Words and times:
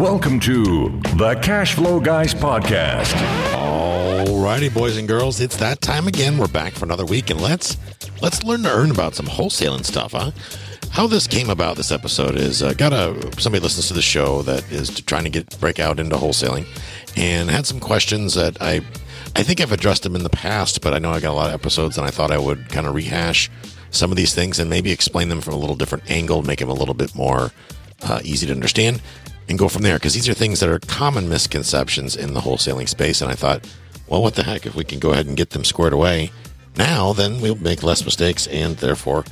Welcome 0.00 0.40
to 0.40 0.88
the 1.18 1.38
Cash 1.42 1.74
Flow 1.74 2.00
Guys 2.00 2.32
podcast. 2.32 3.12
Alrighty, 3.52 4.72
boys 4.72 4.96
and 4.96 5.06
girls, 5.06 5.40
it's 5.40 5.58
that 5.58 5.82
time 5.82 6.08
again. 6.08 6.38
We're 6.38 6.48
back 6.48 6.72
for 6.72 6.86
another 6.86 7.04
week, 7.04 7.28
and 7.28 7.38
let's 7.38 7.76
let's 8.22 8.42
learn 8.42 8.62
to 8.62 8.70
earn 8.70 8.90
about 8.90 9.14
some 9.14 9.26
wholesaling 9.26 9.84
stuff, 9.84 10.12
huh? 10.12 10.30
How 10.90 11.06
this 11.06 11.26
came 11.26 11.50
about, 11.50 11.76
this 11.76 11.92
episode 11.92 12.36
is 12.36 12.62
uh, 12.62 12.72
got 12.72 12.94
a 12.94 13.14
somebody 13.38 13.62
listens 13.62 13.88
to 13.88 13.92
the 13.92 14.00
show 14.00 14.40
that 14.40 14.72
is 14.72 15.02
trying 15.02 15.24
to 15.24 15.30
get 15.30 15.60
break 15.60 15.78
out 15.78 16.00
into 16.00 16.16
wholesaling, 16.16 16.64
and 17.14 17.50
had 17.50 17.66
some 17.66 17.78
questions 17.78 18.32
that 18.32 18.56
I 18.58 18.80
I 19.36 19.42
think 19.42 19.60
I've 19.60 19.70
addressed 19.70 20.04
them 20.04 20.16
in 20.16 20.22
the 20.22 20.30
past, 20.30 20.80
but 20.80 20.94
I 20.94 20.98
know 20.98 21.10
I 21.10 21.20
got 21.20 21.32
a 21.32 21.36
lot 21.36 21.48
of 21.48 21.52
episodes, 21.52 21.98
and 21.98 22.06
I 22.06 22.10
thought 22.10 22.30
I 22.30 22.38
would 22.38 22.70
kind 22.70 22.86
of 22.86 22.94
rehash 22.94 23.50
some 23.90 24.10
of 24.10 24.16
these 24.16 24.34
things 24.34 24.58
and 24.58 24.70
maybe 24.70 24.92
explain 24.92 25.28
them 25.28 25.42
from 25.42 25.52
a 25.52 25.58
little 25.58 25.76
different 25.76 26.10
angle, 26.10 26.40
make 26.42 26.60
them 26.60 26.70
a 26.70 26.74
little 26.74 26.94
bit 26.94 27.14
more 27.14 27.52
uh, 28.02 28.20
easy 28.24 28.46
to 28.46 28.52
understand 28.54 29.02
and 29.50 29.58
go 29.58 29.68
from 29.68 29.82
there 29.82 29.96
because 29.96 30.14
these 30.14 30.28
are 30.28 30.34
things 30.34 30.60
that 30.60 30.70
are 30.70 30.78
common 30.78 31.28
misconceptions 31.28 32.16
in 32.16 32.32
the 32.32 32.40
wholesaling 32.40 32.88
space. 32.88 33.20
And 33.20 33.30
I 33.30 33.34
thought, 33.34 33.68
well, 34.06 34.22
what 34.22 34.36
the 34.36 34.44
heck? 34.44 34.64
If 34.64 34.76
we 34.76 34.84
can 34.84 35.00
go 35.00 35.10
ahead 35.10 35.26
and 35.26 35.36
get 35.36 35.50
them 35.50 35.64
squared 35.64 35.92
away 35.92 36.30
now, 36.76 37.12
then 37.12 37.40
we'll 37.40 37.56
make 37.56 37.82
less 37.82 38.04
mistakes 38.04 38.46
and 38.46 38.76
therefore 38.76 39.24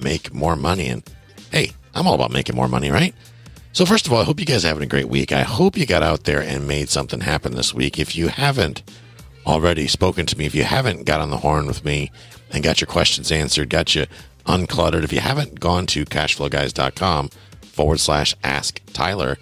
make 0.00 0.32
more 0.32 0.56
money. 0.56 0.88
And 0.88 1.02
hey, 1.50 1.72
I'm 1.94 2.06
all 2.06 2.14
about 2.14 2.32
making 2.32 2.56
more 2.56 2.68
money, 2.68 2.90
right? 2.90 3.14
So, 3.72 3.84
first 3.84 4.06
of 4.06 4.12
all, 4.12 4.20
I 4.20 4.24
hope 4.24 4.38
you 4.38 4.46
guys 4.46 4.64
are 4.64 4.68
having 4.68 4.84
a 4.84 4.86
great 4.86 5.08
week. 5.08 5.32
I 5.32 5.42
hope 5.42 5.76
you 5.76 5.84
got 5.84 6.04
out 6.04 6.24
there 6.24 6.40
and 6.40 6.68
made 6.68 6.88
something 6.88 7.20
happen 7.20 7.56
this 7.56 7.74
week. 7.74 7.98
If 7.98 8.14
you 8.14 8.28
haven't 8.28 8.84
already 9.44 9.88
spoken 9.88 10.24
to 10.26 10.38
me, 10.38 10.46
if 10.46 10.54
you 10.54 10.62
haven't 10.62 11.04
got 11.04 11.20
on 11.20 11.30
the 11.30 11.38
horn 11.38 11.66
with 11.66 11.84
me 11.84 12.12
and 12.52 12.62
got 12.62 12.80
your 12.80 12.86
questions 12.86 13.32
answered, 13.32 13.70
got 13.70 13.96
you 13.96 14.06
uncluttered, 14.46 15.02
if 15.02 15.12
you 15.12 15.18
haven't 15.18 15.58
gone 15.58 15.86
to 15.86 16.04
cashflowguys.com 16.04 17.30
forward 17.62 17.98
slash 17.98 18.36
ask 18.44 18.80
Tyler, 18.92 19.36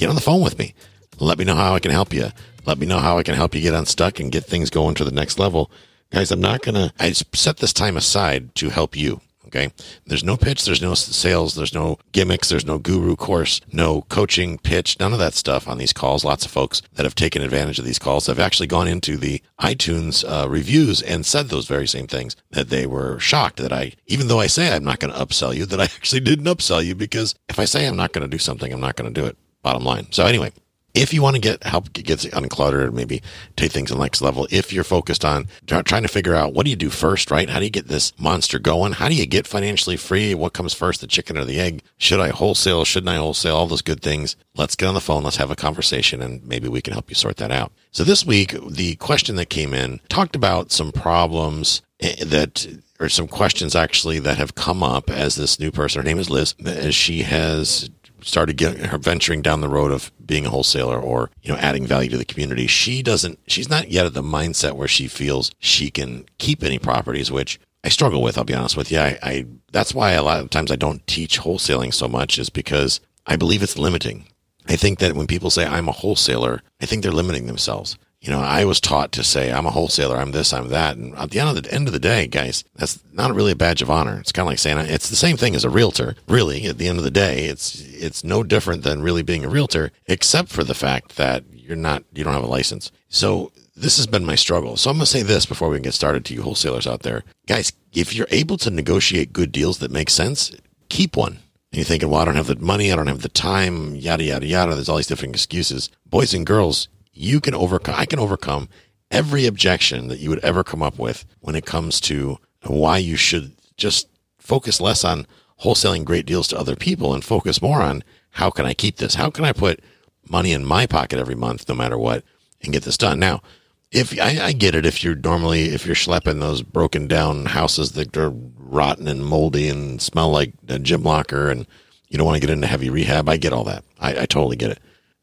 get 0.00 0.08
on 0.08 0.14
the 0.14 0.20
phone 0.22 0.40
with 0.40 0.58
me. 0.58 0.74
Let 1.18 1.38
me 1.38 1.44
know 1.44 1.54
how 1.54 1.74
I 1.74 1.78
can 1.80 1.90
help 1.90 2.14
you. 2.14 2.30
Let 2.64 2.78
me 2.78 2.86
know 2.86 2.98
how 2.98 3.18
I 3.18 3.22
can 3.22 3.34
help 3.34 3.54
you 3.54 3.60
get 3.60 3.74
unstuck 3.74 4.18
and 4.18 4.32
get 4.32 4.44
things 4.44 4.70
going 4.70 4.94
to 4.94 5.04
the 5.04 5.10
next 5.10 5.38
level. 5.38 5.70
Guys, 6.10 6.32
I'm 6.32 6.40
not 6.40 6.62
going 6.62 6.74
to, 6.74 6.92
I 6.98 7.12
set 7.12 7.58
this 7.58 7.74
time 7.74 7.98
aside 7.98 8.54
to 8.56 8.70
help 8.70 8.96
you. 8.96 9.20
Okay. 9.46 9.72
There's 10.06 10.24
no 10.24 10.36
pitch. 10.36 10.64
There's 10.64 10.80
no 10.80 10.94
sales. 10.94 11.54
There's 11.54 11.74
no 11.74 11.98
gimmicks. 12.12 12.48
There's 12.48 12.64
no 12.64 12.78
guru 12.78 13.16
course, 13.16 13.60
no 13.72 14.02
coaching 14.02 14.58
pitch, 14.58 14.98
none 15.00 15.12
of 15.12 15.18
that 15.18 15.34
stuff 15.34 15.66
on 15.66 15.76
these 15.76 15.92
calls. 15.92 16.24
Lots 16.24 16.44
of 16.46 16.52
folks 16.52 16.82
that 16.94 17.04
have 17.04 17.16
taken 17.16 17.42
advantage 17.42 17.78
of 17.80 17.84
these 17.84 17.98
calls 17.98 18.28
have 18.28 18.38
actually 18.38 18.68
gone 18.68 18.86
into 18.86 19.16
the 19.16 19.42
iTunes 19.60 20.24
uh, 20.24 20.48
reviews 20.48 21.02
and 21.02 21.26
said 21.26 21.48
those 21.48 21.66
very 21.66 21.88
same 21.88 22.06
things 22.06 22.36
that 22.52 22.68
they 22.68 22.86
were 22.86 23.18
shocked 23.18 23.56
that 23.56 23.72
I, 23.72 23.92
even 24.06 24.28
though 24.28 24.40
I 24.40 24.46
say 24.46 24.72
I'm 24.72 24.84
not 24.84 25.00
going 25.00 25.12
to 25.12 25.18
upsell 25.18 25.54
you, 25.54 25.66
that 25.66 25.80
I 25.80 25.84
actually 25.96 26.20
didn't 26.20 26.46
upsell 26.46 26.84
you 26.84 26.94
because 26.94 27.34
if 27.48 27.58
I 27.58 27.64
say 27.64 27.86
I'm 27.86 27.96
not 27.96 28.12
going 28.12 28.22
to 28.22 28.28
do 28.28 28.38
something, 28.38 28.72
I'm 28.72 28.80
not 28.80 28.94
going 28.94 29.12
to 29.12 29.20
do 29.20 29.26
it 29.26 29.36
bottom 29.62 29.84
line. 29.84 30.06
So 30.10 30.24
anyway, 30.24 30.52
if 30.94 31.14
you 31.14 31.22
want 31.22 31.36
to 31.36 31.40
get 31.40 31.62
help 31.62 31.92
get 31.92 32.18
uncluttered, 32.18 32.92
maybe 32.92 33.22
take 33.56 33.70
things 33.70 33.90
to 33.90 33.94
the 33.94 34.02
next 34.02 34.20
level. 34.20 34.48
If 34.50 34.72
you're 34.72 34.84
focused 34.84 35.24
on 35.24 35.46
trying 35.66 36.02
to 36.02 36.08
figure 36.08 36.34
out 36.34 36.52
what 36.52 36.64
do 36.64 36.70
you 36.70 36.76
do 36.76 36.90
first, 36.90 37.30
right? 37.30 37.48
How 37.48 37.58
do 37.58 37.64
you 37.64 37.70
get 37.70 37.88
this 37.88 38.12
monster 38.18 38.58
going? 38.58 38.94
How 38.94 39.08
do 39.08 39.14
you 39.14 39.26
get 39.26 39.46
financially 39.46 39.96
free? 39.96 40.34
What 40.34 40.52
comes 40.52 40.74
first, 40.74 41.00
the 41.00 41.06
chicken 41.06 41.38
or 41.38 41.44
the 41.44 41.60
egg? 41.60 41.82
Should 41.98 42.20
I 42.20 42.30
wholesale? 42.30 42.84
Shouldn't 42.84 43.10
I 43.10 43.16
wholesale? 43.16 43.56
All 43.56 43.66
those 43.66 43.82
good 43.82 44.02
things. 44.02 44.36
Let's 44.56 44.74
get 44.74 44.86
on 44.86 44.94
the 44.94 45.00
phone. 45.00 45.22
Let's 45.22 45.36
have 45.36 45.50
a 45.50 45.56
conversation 45.56 46.20
and 46.22 46.44
maybe 46.46 46.68
we 46.68 46.82
can 46.82 46.92
help 46.92 47.08
you 47.08 47.14
sort 47.14 47.36
that 47.36 47.52
out. 47.52 47.72
So 47.92 48.02
this 48.02 48.26
week, 48.26 48.54
the 48.68 48.96
question 48.96 49.36
that 49.36 49.50
came 49.50 49.74
in 49.74 50.00
talked 50.08 50.34
about 50.34 50.72
some 50.72 50.92
problems 50.92 51.82
eh, 52.00 52.24
that 52.24 52.66
or 52.98 53.08
some 53.08 53.28
questions 53.28 53.74
actually 53.74 54.18
that 54.18 54.36
have 54.36 54.54
come 54.54 54.82
up 54.82 55.08
as 55.08 55.36
this 55.36 55.58
new 55.58 55.70
person, 55.70 56.02
her 56.02 56.04
name 56.04 56.18
is 56.18 56.28
Liz, 56.28 56.54
as 56.66 56.94
she 56.94 57.22
has 57.22 57.88
started 58.22 58.56
getting 58.56 58.84
her 58.84 58.98
venturing 58.98 59.42
down 59.42 59.60
the 59.60 59.68
road 59.68 59.90
of 59.90 60.10
being 60.24 60.46
a 60.46 60.50
wholesaler 60.50 60.98
or 61.00 61.30
you 61.42 61.52
know 61.52 61.58
adding 61.58 61.86
value 61.86 62.10
to 62.10 62.18
the 62.18 62.24
community 62.24 62.66
she 62.66 63.02
doesn't 63.02 63.38
she's 63.46 63.68
not 63.68 63.90
yet 63.90 64.06
at 64.06 64.14
the 64.14 64.22
mindset 64.22 64.72
where 64.72 64.88
she 64.88 65.08
feels 65.08 65.50
she 65.58 65.90
can 65.90 66.24
keep 66.38 66.62
any 66.62 66.78
properties 66.78 67.30
which 67.30 67.60
i 67.84 67.88
struggle 67.88 68.22
with 68.22 68.36
i'll 68.38 68.44
be 68.44 68.54
honest 68.54 68.76
with 68.76 68.90
you. 68.90 68.98
I, 68.98 69.18
I 69.22 69.46
that's 69.72 69.94
why 69.94 70.12
a 70.12 70.22
lot 70.22 70.40
of 70.40 70.50
times 70.50 70.70
i 70.70 70.76
don't 70.76 71.06
teach 71.06 71.40
wholesaling 71.40 71.92
so 71.92 72.08
much 72.08 72.38
is 72.38 72.50
because 72.50 73.00
i 73.26 73.36
believe 73.36 73.62
it's 73.62 73.78
limiting. 73.78 74.26
I 74.68 74.76
think 74.76 74.98
that 74.98 75.14
when 75.14 75.26
people 75.26 75.50
say 75.50 75.66
i'm 75.66 75.88
a 75.88 75.92
wholesaler 75.92 76.62
i 76.80 76.86
think 76.86 77.02
they're 77.02 77.12
limiting 77.12 77.46
themselves 77.46 77.96
you 78.20 78.30
know, 78.30 78.40
I 78.40 78.64
was 78.64 78.80
taught 78.80 79.12
to 79.12 79.24
say 79.24 79.50
I'm 79.50 79.64
a 79.64 79.70
wholesaler, 79.70 80.16
I'm 80.16 80.32
this, 80.32 80.52
I'm 80.52 80.68
that, 80.68 80.96
and 80.96 81.14
at 81.16 81.30
the 81.30 81.40
end 81.40 81.56
of 81.56 81.62
the 81.62 81.72
end 81.72 81.86
of 81.86 81.94
the 81.94 81.98
day, 81.98 82.26
guys, 82.26 82.64
that's 82.74 83.02
not 83.12 83.34
really 83.34 83.52
a 83.52 83.56
badge 83.56 83.80
of 83.80 83.90
honor. 83.90 84.18
It's 84.20 84.32
kind 84.32 84.46
of 84.46 84.50
like 84.50 84.58
saying 84.58 84.78
it's 84.78 85.08
the 85.08 85.16
same 85.16 85.38
thing 85.38 85.54
as 85.54 85.64
a 85.64 85.70
realtor. 85.70 86.16
Really, 86.28 86.66
at 86.66 86.76
the 86.76 86.86
end 86.86 86.98
of 86.98 87.04
the 87.04 87.10
day, 87.10 87.46
it's 87.46 87.80
it's 87.80 88.22
no 88.22 88.42
different 88.42 88.82
than 88.82 89.02
really 89.02 89.22
being 89.22 89.44
a 89.44 89.48
realtor, 89.48 89.90
except 90.06 90.50
for 90.50 90.64
the 90.64 90.74
fact 90.74 91.16
that 91.16 91.44
you're 91.50 91.76
not 91.76 92.04
you 92.12 92.22
don't 92.22 92.34
have 92.34 92.44
a 92.44 92.46
license. 92.46 92.92
So 93.08 93.52
this 93.74 93.96
has 93.96 94.06
been 94.06 94.26
my 94.26 94.34
struggle. 94.34 94.76
So 94.76 94.90
I'm 94.90 94.96
going 94.96 95.06
to 95.06 95.10
say 95.10 95.22
this 95.22 95.46
before 95.46 95.70
we 95.70 95.76
can 95.76 95.82
get 95.82 95.94
started 95.94 96.26
to 96.26 96.34
you 96.34 96.42
wholesalers 96.42 96.86
out 96.86 97.02
there, 97.02 97.24
guys. 97.46 97.72
If 97.92 98.14
you're 98.14 98.26
able 98.30 98.58
to 98.58 98.70
negotiate 98.70 99.32
good 99.32 99.50
deals 99.50 99.78
that 99.78 99.90
make 99.90 100.10
sense, 100.10 100.52
keep 100.90 101.16
one. 101.16 101.38
And 101.72 101.78
you're 101.78 101.84
thinking, 101.84 102.10
well, 102.10 102.20
I 102.20 102.24
don't 102.26 102.36
have 102.36 102.48
the 102.48 102.56
money, 102.56 102.92
I 102.92 102.96
don't 102.96 103.06
have 103.06 103.22
the 103.22 103.28
time, 103.28 103.94
yada 103.94 104.24
yada 104.24 104.46
yada. 104.46 104.74
There's 104.74 104.90
all 104.90 104.98
these 104.98 105.06
different 105.06 105.34
excuses. 105.34 105.88
Boys 106.04 106.34
and 106.34 106.44
girls, 106.44 106.88
you 107.12 107.40
can 107.40 107.54
overcome, 107.54 107.94
I 107.96 108.06
can 108.06 108.18
overcome 108.18 108.68
every 109.10 109.46
objection 109.46 110.08
that 110.08 110.20
you 110.20 110.30
would 110.30 110.38
ever 110.40 110.62
come 110.62 110.82
up 110.82 110.98
with 110.98 111.24
when 111.40 111.56
it 111.56 111.66
comes 111.66 112.00
to 112.02 112.38
why 112.64 112.98
you 112.98 113.16
should 113.16 113.52
just 113.76 114.08
focus 114.38 114.80
less 114.80 115.04
on 115.04 115.26
wholesaling 115.62 116.04
great 116.04 116.26
deals 116.26 116.48
to 116.48 116.58
other 116.58 116.76
people 116.76 117.12
and 117.12 117.24
focus 117.24 117.60
more 117.60 117.82
on 117.82 118.02
how 118.32 118.50
can 118.50 118.64
I 118.64 118.74
keep 118.74 118.96
this? 118.96 119.14
How 119.14 119.30
can 119.30 119.44
I 119.44 119.52
put 119.52 119.80
money 120.28 120.52
in 120.52 120.64
my 120.64 120.86
pocket 120.86 121.18
every 121.18 121.34
month, 121.34 121.68
no 121.68 121.74
matter 121.74 121.98
what, 121.98 122.24
and 122.62 122.72
get 122.72 122.84
this 122.84 122.96
done? 122.96 123.18
Now, 123.18 123.42
if 123.90 124.18
I, 124.20 124.38
I 124.40 124.52
get 124.52 124.76
it, 124.76 124.86
if 124.86 125.02
you're 125.02 125.16
normally, 125.16 125.70
if 125.70 125.84
you're 125.84 125.96
schlepping 125.96 126.38
those 126.38 126.62
broken 126.62 127.08
down 127.08 127.46
houses 127.46 127.92
that 127.92 128.16
are 128.16 128.30
rotten 128.30 129.08
and 129.08 129.26
moldy 129.26 129.68
and 129.68 130.00
smell 130.00 130.30
like 130.30 130.52
a 130.68 130.78
gym 130.78 131.02
locker 131.02 131.50
and 131.50 131.66
you 132.08 132.16
don't 132.16 132.26
want 132.26 132.36
to 132.36 132.46
get 132.46 132.52
into 132.52 132.68
heavy 132.68 132.88
rehab, 132.88 133.28
I 133.28 133.36
get 133.36 133.52
all 133.52 133.64
that. 133.64 133.84
I, 133.98 134.22
I 134.22 134.26
totally 134.26 134.56
get 134.56 134.70
it. 134.70 134.78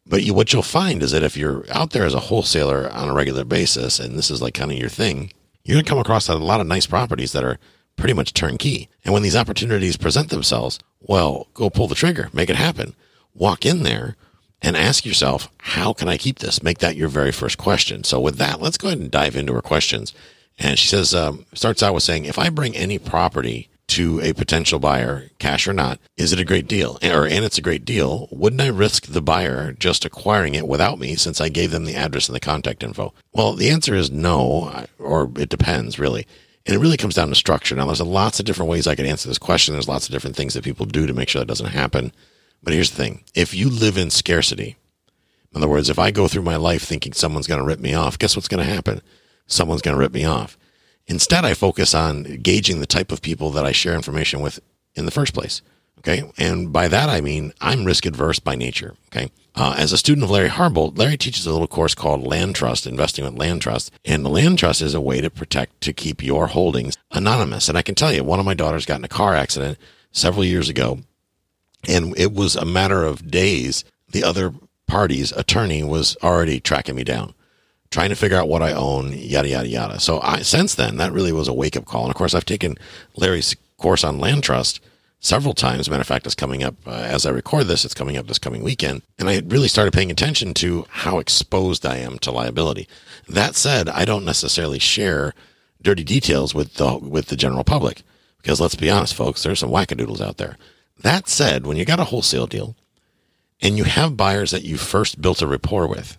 But 0.09 0.23
you, 0.23 0.33
what 0.33 0.53
you'll 0.53 0.61
find 0.61 1.03
is 1.03 1.11
that 1.11 1.23
if 1.23 1.35
you're 1.35 1.65
out 1.71 1.91
there 1.91 2.05
as 2.05 2.13
a 2.13 2.19
wholesaler 2.19 2.89
on 2.91 3.09
a 3.09 3.13
regular 3.13 3.43
basis, 3.43 3.99
and 3.99 4.17
this 4.17 4.31
is 4.31 4.41
like 4.41 4.53
kind 4.53 4.71
of 4.71 4.77
your 4.77 4.89
thing, 4.89 5.31
you're 5.63 5.75
going 5.75 5.85
to 5.85 5.89
come 5.89 5.99
across 5.99 6.29
a 6.29 6.35
lot 6.35 6.61
of 6.61 6.67
nice 6.67 6.87
properties 6.87 7.33
that 7.33 7.43
are 7.43 7.59
pretty 7.97 8.13
much 8.13 8.33
turnkey. 8.33 8.89
And 9.03 9.13
when 9.13 9.23
these 9.23 9.35
opportunities 9.35 9.97
present 9.97 10.29
themselves, 10.29 10.79
well, 11.01 11.47
go 11.53 11.69
pull 11.69 11.87
the 11.87 11.95
trigger, 11.95 12.29
make 12.31 12.49
it 12.49 12.55
happen. 12.55 12.95
Walk 13.33 13.65
in 13.65 13.83
there 13.83 14.15
and 14.61 14.77
ask 14.77 15.05
yourself, 15.05 15.49
how 15.59 15.93
can 15.93 16.07
I 16.07 16.17
keep 16.17 16.39
this? 16.39 16.63
Make 16.63 16.79
that 16.79 16.95
your 16.95 17.09
very 17.09 17.31
first 17.31 17.57
question. 17.57 18.03
So 18.03 18.19
with 18.19 18.37
that, 18.37 18.61
let's 18.61 18.77
go 18.77 18.87
ahead 18.87 18.99
and 18.99 19.11
dive 19.11 19.35
into 19.35 19.53
her 19.53 19.61
questions. 19.61 20.13
And 20.57 20.79
she 20.79 20.87
says, 20.87 21.13
um, 21.13 21.45
starts 21.53 21.83
out 21.83 21.93
with 21.93 22.03
saying, 22.03 22.25
if 22.25 22.39
I 22.39 22.49
bring 22.49 22.75
any 22.75 22.97
property 22.97 23.69
to 23.87 24.19
a 24.19 24.33
potential 24.33 24.79
buyer, 24.79 25.29
cash 25.39 25.67
or 25.67 25.73
not, 25.73 25.99
is 26.17 26.33
it 26.33 26.39
a 26.39 26.45
great 26.45 26.67
deal? 26.67 26.99
Or, 27.01 27.25
and 27.25 27.45
it's 27.45 27.57
a 27.57 27.61
great 27.61 27.85
deal. 27.85 28.27
Wouldn't 28.31 28.61
I 28.61 28.67
risk 28.67 29.07
the 29.07 29.21
buyer 29.21 29.71
just 29.73 30.05
acquiring 30.05 30.55
it 30.55 30.67
without 30.67 30.99
me 30.99 31.15
since 31.15 31.39
I 31.39 31.49
gave 31.49 31.71
them 31.71 31.85
the 31.85 31.95
address 31.95 32.27
and 32.27 32.35
the 32.35 32.41
contact 32.41 32.83
info? 32.83 33.13
Well, 33.33 33.53
the 33.53 33.69
answer 33.69 33.95
is 33.95 34.11
no, 34.11 34.85
or 34.99 35.31
it 35.37 35.49
depends 35.49 35.99
really. 35.99 36.27
And 36.65 36.75
it 36.75 36.79
really 36.79 36.97
comes 36.97 37.15
down 37.15 37.29
to 37.29 37.35
structure. 37.35 37.75
Now, 37.75 37.85
there's 37.85 38.01
lots 38.01 38.39
of 38.39 38.45
different 38.45 38.69
ways 38.69 38.87
I 38.87 38.95
could 38.95 39.05
answer 39.05 39.29
this 39.29 39.37
question. 39.37 39.73
There's 39.73 39.87
lots 39.87 40.05
of 40.05 40.11
different 40.11 40.35
things 40.35 40.53
that 40.53 40.65
people 40.65 40.85
do 40.85 41.07
to 41.07 41.13
make 41.13 41.29
sure 41.29 41.39
that 41.39 41.47
doesn't 41.47 41.67
happen. 41.67 42.11
But 42.61 42.73
here's 42.73 42.89
the 42.89 42.97
thing. 42.97 43.23
If 43.33 43.53
you 43.53 43.69
live 43.69 43.97
in 43.97 44.09
scarcity, 44.09 44.75
in 45.53 45.57
other 45.57 45.69
words, 45.69 45.89
if 45.89 45.97
I 45.97 46.11
go 46.11 46.27
through 46.27 46.41
my 46.41 46.57
life 46.57 46.83
thinking 46.83 47.13
someone's 47.13 47.47
going 47.47 47.61
to 47.61 47.65
rip 47.65 47.79
me 47.79 47.93
off, 47.93 48.19
guess 48.19 48.35
what's 48.35 48.49
going 48.49 48.65
to 48.65 48.69
happen? 48.69 49.01
Someone's 49.45 49.81
going 49.81 49.95
to 49.95 49.99
rip 49.99 50.11
me 50.11 50.25
off. 50.25 50.57
Instead, 51.07 51.45
I 51.45 51.53
focus 51.53 51.93
on 51.95 52.23
gauging 52.41 52.79
the 52.79 52.85
type 52.85 53.11
of 53.11 53.21
people 53.21 53.49
that 53.51 53.65
I 53.65 53.71
share 53.71 53.95
information 53.95 54.41
with 54.41 54.59
in 54.95 55.05
the 55.05 55.11
first 55.11 55.33
place. 55.33 55.61
Okay. 55.99 56.29
And 56.37 56.71
by 56.71 56.87
that, 56.87 57.09
I 57.09 57.21
mean 57.21 57.53
I'm 57.59 57.85
risk 57.85 58.05
adverse 58.05 58.39
by 58.39 58.55
nature. 58.55 58.95
Okay. 59.07 59.31
Uh, 59.55 59.73
as 59.77 59.91
a 59.91 59.97
student 59.97 60.23
of 60.23 60.29
Larry 60.29 60.49
Harbolt, 60.49 60.97
Larry 60.97 61.17
teaches 61.17 61.47
a 61.47 61.51
little 61.51 61.67
course 61.67 61.95
called 61.95 62.27
Land 62.27 62.55
Trust, 62.55 62.85
investing 62.85 63.25
with 63.25 63.37
Land 63.37 63.61
Trust. 63.61 63.91
And 64.05 64.23
the 64.23 64.29
Land 64.29 64.59
Trust 64.59 64.81
is 64.81 64.93
a 64.93 65.01
way 65.01 65.19
to 65.21 65.31
protect, 65.31 65.81
to 65.81 65.93
keep 65.93 66.21
your 66.21 66.47
holdings 66.47 66.95
anonymous. 67.11 67.67
And 67.67 67.77
I 67.77 67.81
can 67.81 67.95
tell 67.95 68.13
you, 68.13 68.23
one 68.23 68.39
of 68.39 68.45
my 68.45 68.53
daughters 68.53 68.85
got 68.85 68.99
in 68.99 69.05
a 69.05 69.09
car 69.09 69.33
accident 69.33 69.79
several 70.11 70.45
years 70.45 70.69
ago. 70.69 70.99
And 71.87 72.17
it 72.17 72.33
was 72.33 72.55
a 72.55 72.65
matter 72.65 73.03
of 73.03 73.31
days. 73.31 73.83
The 74.11 74.23
other 74.23 74.53
party's 74.85 75.31
attorney 75.31 75.83
was 75.83 76.15
already 76.21 76.59
tracking 76.59 76.95
me 76.95 77.03
down 77.03 77.33
trying 77.91 78.09
to 78.09 78.15
figure 78.15 78.37
out 78.37 78.49
what 78.49 78.61
I 78.61 78.73
own, 78.73 79.13
yada, 79.13 79.49
yada, 79.49 79.67
yada. 79.67 79.99
So 79.99 80.19
I, 80.21 80.41
since 80.41 80.75
then, 80.75 80.97
that 80.97 81.11
really 81.11 81.31
was 81.31 81.47
a 81.47 81.53
wake 81.53 81.77
up 81.77 81.85
call. 81.85 82.03
And 82.03 82.11
of 82.11 82.17
course, 82.17 82.33
I've 82.33 82.45
taken 82.45 82.75
Larry's 83.15 83.55
course 83.77 84.03
on 84.03 84.19
land 84.19 84.43
trust 84.43 84.79
several 85.19 85.53
times. 85.53 85.89
Matter 85.89 86.01
of 86.01 86.07
fact, 86.07 86.25
it's 86.25 86.35
coming 86.35 86.63
up 86.63 86.75
uh, 86.85 86.91
as 86.91 87.25
I 87.25 87.29
record 87.29 87.67
this. 87.67 87.85
It's 87.85 87.93
coming 87.93 88.17
up 88.17 88.27
this 88.27 88.39
coming 88.39 88.63
weekend. 88.63 89.03
And 89.17 89.29
I 89.29 89.41
really 89.45 89.67
started 89.67 89.93
paying 89.93 90.11
attention 90.11 90.53
to 90.55 90.85
how 90.89 91.19
exposed 91.19 91.85
I 91.85 91.97
am 91.97 92.19
to 92.19 92.31
liability. 92.31 92.87
That 93.27 93.55
said, 93.55 93.89
I 93.89 94.05
don't 94.05 94.25
necessarily 94.25 94.79
share 94.79 95.33
dirty 95.81 96.03
details 96.03 96.53
with 96.53 96.75
the, 96.75 96.97
with 96.97 97.27
the 97.27 97.35
general 97.35 97.63
public 97.63 98.03
because 98.41 98.59
let's 98.61 98.75
be 98.75 98.89
honest, 98.89 99.13
folks, 99.13 99.43
there's 99.43 99.59
some 99.59 99.71
wackadoodles 99.71 100.21
out 100.21 100.37
there. 100.37 100.57
That 101.01 101.27
said, 101.27 101.65
when 101.65 101.77
you 101.77 101.85
got 101.85 101.99
a 101.99 102.05
wholesale 102.05 102.47
deal 102.47 102.75
and 103.61 103.77
you 103.77 103.83
have 103.83 104.17
buyers 104.17 104.51
that 104.51 104.63
you 104.63 104.77
first 104.77 105.21
built 105.21 105.41
a 105.41 105.47
rapport 105.47 105.87
with. 105.87 106.17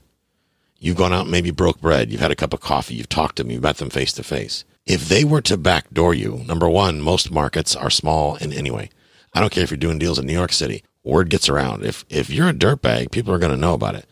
You've 0.78 0.96
gone 0.96 1.12
out 1.12 1.22
and 1.22 1.30
maybe 1.30 1.50
broke 1.50 1.80
bread. 1.80 2.10
You've 2.10 2.20
had 2.20 2.30
a 2.30 2.36
cup 2.36 2.54
of 2.54 2.60
coffee. 2.60 2.94
You've 2.94 3.08
talked 3.08 3.36
to 3.36 3.42
them. 3.42 3.50
You've 3.50 3.62
met 3.62 3.78
them 3.78 3.90
face 3.90 4.12
to 4.14 4.22
face. 4.22 4.64
If 4.86 5.08
they 5.08 5.25
were 5.25 5.42
to 5.42 5.56
backdoor 5.56 6.14
you, 6.14 6.44
number 6.46 6.69
one, 6.69 7.00
most 7.00 7.30
markets 7.30 7.76
are 7.76 7.90
small 7.90 8.36
And 8.36 8.54
anyway. 8.54 8.90
I 9.34 9.40
don't 9.40 9.52
care 9.52 9.62
if 9.62 9.70
you're 9.70 9.76
doing 9.76 9.98
deals 9.98 10.19
in 10.19 10.26
New 10.26 10.32
York 10.32 10.52
City. 10.52 10.82
Word 11.04 11.30
gets 11.30 11.48
around. 11.48 11.84
If 11.84 12.04
if 12.08 12.30
you're 12.30 12.48
a 12.48 12.54
dirtbag, 12.54 13.10
people 13.10 13.32
are 13.32 13.38
going 13.38 13.52
to 13.52 13.56
know 13.56 13.75
about 13.75 13.94
it. 13.94 14.06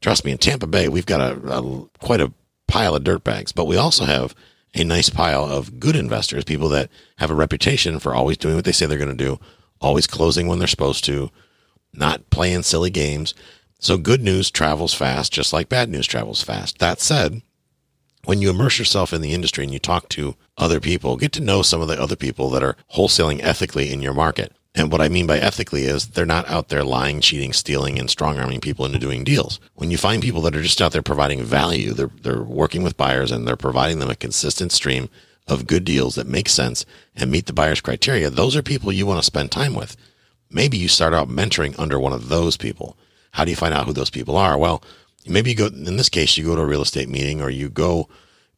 Trust 0.00 0.24
me, 0.24 0.32
in 0.32 0.38
Tampa 0.38 0.66
Bay, 0.66 0.88
we've 0.88 1.06
got 1.06 1.20
a, 1.20 1.58
a 1.58 1.88
quite 1.98 2.20
a 2.20 2.32
pile 2.66 2.94
of 2.94 3.04
dirtbags, 3.04 3.54
but 3.54 3.66
we 3.66 3.76
also 3.76 4.04
have 4.04 4.34
a 4.74 4.84
nice 4.84 5.10
pile 5.10 5.44
of 5.44 5.80
good 5.80 5.96
investors, 5.96 6.44
people 6.44 6.68
that 6.68 6.88
have 7.16 7.30
a 7.30 7.34
reputation 7.34 7.98
for 7.98 8.14
always 8.14 8.36
doing 8.36 8.54
what 8.54 8.64
they 8.64 8.72
say 8.72 8.86
they're 8.86 8.98
going 8.98 9.10
to 9.10 9.24
do, 9.24 9.40
always 9.80 10.06
closing 10.06 10.46
when 10.46 10.58
they're 10.58 10.68
supposed 10.68 11.04
to, 11.04 11.30
not 11.92 12.28
playing 12.30 12.62
silly 12.62 12.90
games. 12.90 13.34
So 13.80 13.96
good 13.96 14.22
news 14.22 14.50
travels 14.50 14.92
fast, 14.92 15.32
just 15.32 15.54
like 15.54 15.70
bad 15.70 15.88
news 15.88 16.06
travels 16.06 16.42
fast. 16.42 16.78
That 16.80 17.00
said, 17.00 17.40
when 18.26 18.42
you 18.42 18.50
immerse 18.50 18.78
yourself 18.78 19.14
in 19.14 19.22
the 19.22 19.32
industry 19.32 19.64
and 19.64 19.72
you 19.72 19.78
talk 19.78 20.10
to 20.10 20.36
other 20.58 20.80
people, 20.80 21.16
get 21.16 21.32
to 21.32 21.40
know 21.40 21.62
some 21.62 21.80
of 21.80 21.88
the 21.88 22.00
other 22.00 22.14
people 22.14 22.50
that 22.50 22.62
are 22.62 22.76
wholesaling 22.94 23.42
ethically 23.42 23.90
in 23.90 24.02
your 24.02 24.12
market. 24.12 24.52
And 24.74 24.92
what 24.92 25.00
I 25.00 25.08
mean 25.08 25.26
by 25.26 25.38
ethically 25.38 25.84
is 25.84 26.08
they're 26.08 26.26
not 26.26 26.46
out 26.46 26.68
there 26.68 26.84
lying, 26.84 27.22
cheating, 27.22 27.54
stealing, 27.54 27.98
and 27.98 28.10
strong 28.10 28.38
arming 28.38 28.60
people 28.60 28.84
into 28.84 28.98
doing 28.98 29.24
deals. 29.24 29.58
When 29.76 29.90
you 29.90 29.96
find 29.96 30.22
people 30.22 30.42
that 30.42 30.54
are 30.54 30.62
just 30.62 30.82
out 30.82 30.92
there 30.92 31.00
providing 31.00 31.42
value, 31.42 31.94
they're, 31.94 32.10
they're 32.20 32.42
working 32.42 32.82
with 32.82 32.98
buyers 32.98 33.32
and 33.32 33.48
they're 33.48 33.56
providing 33.56 33.98
them 33.98 34.10
a 34.10 34.14
consistent 34.14 34.72
stream 34.72 35.08
of 35.48 35.66
good 35.66 35.86
deals 35.86 36.16
that 36.16 36.26
make 36.26 36.50
sense 36.50 36.84
and 37.16 37.30
meet 37.30 37.46
the 37.46 37.54
buyer's 37.54 37.80
criteria. 37.80 38.28
Those 38.28 38.56
are 38.56 38.62
people 38.62 38.92
you 38.92 39.06
want 39.06 39.20
to 39.20 39.24
spend 39.24 39.50
time 39.50 39.74
with. 39.74 39.96
Maybe 40.50 40.76
you 40.76 40.86
start 40.86 41.14
out 41.14 41.30
mentoring 41.30 41.76
under 41.78 41.98
one 41.98 42.12
of 42.12 42.28
those 42.28 42.58
people. 42.58 42.98
How 43.32 43.44
do 43.44 43.50
you 43.50 43.56
find 43.56 43.74
out 43.74 43.86
who 43.86 43.92
those 43.92 44.10
people 44.10 44.36
are? 44.36 44.58
Well, 44.58 44.82
maybe 45.26 45.50
you 45.50 45.56
go, 45.56 45.66
in 45.66 45.96
this 45.96 46.08
case, 46.08 46.36
you 46.36 46.44
go 46.44 46.56
to 46.56 46.62
a 46.62 46.66
real 46.66 46.82
estate 46.82 47.08
meeting 47.08 47.40
or 47.40 47.50
you 47.50 47.68
go 47.68 48.08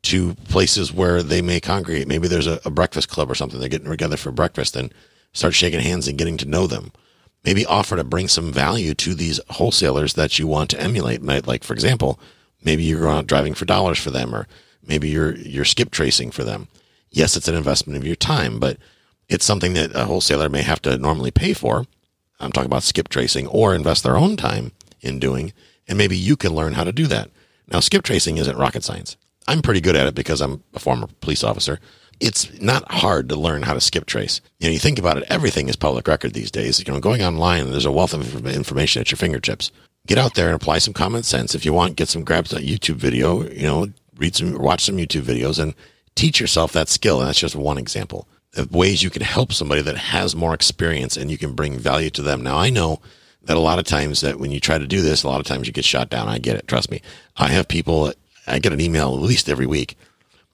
to 0.03 0.35
places 0.49 0.93
where 0.93 1.23
they 1.23 1.43
may 1.43 1.61
congregate. 1.61 2.09
Maybe 2.09 2.29
there's 2.29 2.47
a, 2.47 2.61
a 2.65 2.71
breakfast 2.71 3.09
club 3.09 3.31
or 3.31 3.35
something. 3.35 3.61
They're 3.61 3.69
getting 3.69 3.91
together 3.91 4.17
for 4.17 4.33
breakfast 4.33 4.75
and 4.75 4.93
start 5.33 5.55
shaking 5.55 5.81
hands 5.81 6.09
and 6.09 6.19
getting 6.19 6.37
to 6.39 6.49
know 6.49 6.67
them. 6.67 6.93
Maybe 7.45 7.67
offer 7.67 7.97
to 7.97 8.05
bring 8.05 8.29
some 8.29 8.53
value 8.53 8.95
to 8.95 9.15
these 9.15 9.41
wholesalers 9.51 10.15
that 10.15 10.39
you 10.39 10.47
want 10.47 10.71
to 10.71 10.81
emulate. 10.81 11.23
Like, 11.23 11.65
for 11.65 11.73
example, 11.73 12.19
maybe 12.63 12.83
you're 12.83 13.09
out 13.09 13.27
driving 13.27 13.55
for 13.55 13.65
dollars 13.65 13.99
for 13.99 14.11
them, 14.11 14.35
or 14.35 14.47
maybe 14.87 15.09
you're, 15.09 15.35
you're 15.37 15.65
skip 15.65 15.91
tracing 15.91 16.31
for 16.31 16.45
them. 16.45 16.69
Yes, 17.11 17.37
it's 17.37 17.49
an 17.49 17.55
investment 17.55 17.97
of 17.97 18.07
your 18.07 18.17
time, 18.17 18.59
but 18.59 18.79
it's 19.29 19.45
something 19.45 19.75
that 19.75 19.95
a 19.95 20.05
wholesaler 20.05 20.49
may 20.49 20.63
have 20.63 20.83
to 20.83 20.99
normally 20.99 21.31
pay 21.31 21.53
for. 21.53 21.87
I'm 22.43 22.53
talking 22.53 22.67
about 22.67 22.83
skip 22.83 23.09
tracing 23.09 23.47
or 23.47 23.75
invest 23.75 24.03
their 24.03 24.17
own 24.17 24.37
time 24.37 24.73
in 25.00 25.19
doing. 25.19 25.53
And 25.89 25.99
maybe 25.99 26.17
you 26.17 26.37
can 26.37 26.55
learn 26.55 26.75
how 26.75 26.85
to 26.85 26.93
do 26.93 27.06
that. 27.06 27.31
Now, 27.69 27.81
skip 27.81 28.03
tracing 28.03 28.39
isn't 28.39 28.56
rocket 28.56 28.85
science. 28.85 29.17
I'm 29.49 29.62
pretty 29.62 29.81
good 29.81 29.97
at 29.97 30.06
it 30.06 30.15
because 30.15 30.41
I'm 30.41 30.62
a 30.75 30.79
former 30.79 31.09
police 31.21 31.43
officer 31.43 31.79
it's 32.23 32.61
not 32.61 32.91
hard 32.91 33.29
to 33.29 33.37
learn 33.37 33.62
how 33.62 33.75
to 33.75 33.81
skip 33.81 34.06
trace. 34.06 34.41
You 34.61 34.69
know, 34.69 34.73
you 34.73 34.79
think 34.79 34.99
about 34.99 35.17
it, 35.17 35.25
everything 35.29 35.69
is 35.69 35.75
public 35.75 36.06
record 36.06 36.35
these 36.35 36.53
days. 36.53 36.79
You 36.79 36.93
know, 36.93 37.00
going 37.00 37.21
online, 37.23 37.71
there's 37.73 37.85
a 37.85 37.91
wealth 37.91 38.15
of 38.15 38.47
information 38.47 39.00
at 39.00 39.11
your 39.11 39.17
fingertips. 39.17 39.73
Get 40.06 40.19
out 40.19 40.35
there 40.35 40.47
and 40.47 40.55
apply 40.55 40.79
some 40.79 40.95
common 40.95 41.25
sense. 41.25 41.55
If 41.55 41.65
you 41.65 41.73
want, 41.73 41.97
get 41.97 42.09
some, 42.09 42.23
grab 42.23 42.47
a 42.47 42.56
YouTube 42.56 42.95
video, 42.95 43.43
you 43.50 43.65
know, 43.65 43.88
read 44.17 44.37
some, 44.37 44.56
watch 44.56 44.85
some 44.85 44.99
YouTube 44.99 45.23
videos 45.23 45.61
and 45.61 45.75
teach 46.15 46.41
yourself 46.41 46.73
that 46.73 46.88
skill. 46.88 47.19
And 47.21 47.29
that's 47.29 47.41
just 47.41 47.56
one 47.56 47.79
example 47.79 48.29
ways 48.70 49.02
you 49.02 49.10
can 49.10 49.22
help 49.22 49.52
somebody 49.52 49.82
that 49.82 49.96
has 49.96 50.37
more 50.37 50.54
experience 50.54 51.16
and 51.16 51.31
you 51.31 51.38
can 51.38 51.54
bring 51.54 51.78
value 51.78 52.10
to 52.10 52.22
them. 52.22 52.43
Now, 52.43 52.58
I 52.58 52.70
know 52.70 53.00
that 53.44 53.56
a 53.56 53.60
lot 53.60 53.78
of 53.78 53.84
times 53.84 54.20
that 54.20 54.38
when 54.38 54.50
you 54.50 54.60
try 54.60 54.78
to 54.78 54.87
do 54.87 55.00
this, 55.00 55.22
a 55.22 55.28
lot 55.28 55.40
of 55.40 55.46
times 55.46 55.66
you 55.66 55.72
get 55.72 55.84
shot 55.84 56.10
down. 56.10 56.28
I 56.28 56.38
get 56.38 56.56
it. 56.56 56.69
Trust 56.69 56.90
me. 56.90 57.00
I 57.37 57.49
have 57.49 57.66
people, 57.66 58.12
I 58.46 58.58
get 58.58 58.72
an 58.72 58.81
email 58.81 59.14
at 59.14 59.20
least 59.20 59.49
every 59.49 59.66
week 59.66 59.96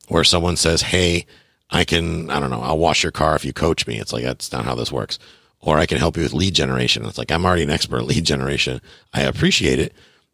where 0.09 0.25
someone 0.25 0.57
says, 0.57 0.83
Hey, 0.83 1.27
I 1.71 1.85
can, 1.85 2.31
I 2.31 2.41
don't 2.41 2.51
know, 2.51 2.63
I'll 2.63 2.79
wash 2.79 3.03
your 3.03 3.13
car 3.13 3.37
if 3.37 3.45
you 3.45 3.53
coach 3.53 3.87
me. 3.87 3.99
It's 3.99 4.13
like, 4.13 4.25
that's 4.25 4.53
not 4.53 4.65
how 4.65 4.75
this 4.75 4.93
works. 4.93 5.19
Or 5.61 5.77
I 5.77 5.87
can 5.87 5.99
help 5.99 6.17
you 6.17 6.23
with 6.23 6.33
lead 6.33 6.55
generation. 6.55 7.05
It's 7.05 7.19
like, 7.19 7.31
I'm 7.31 7.45
already 7.45 7.65
an 7.65 7.71
expert 7.71 8.03
lead 8.05 8.25
generation. 8.25 8.81
I 9.13 9.23
appreciate 9.23 9.79
it, 9.79 9.93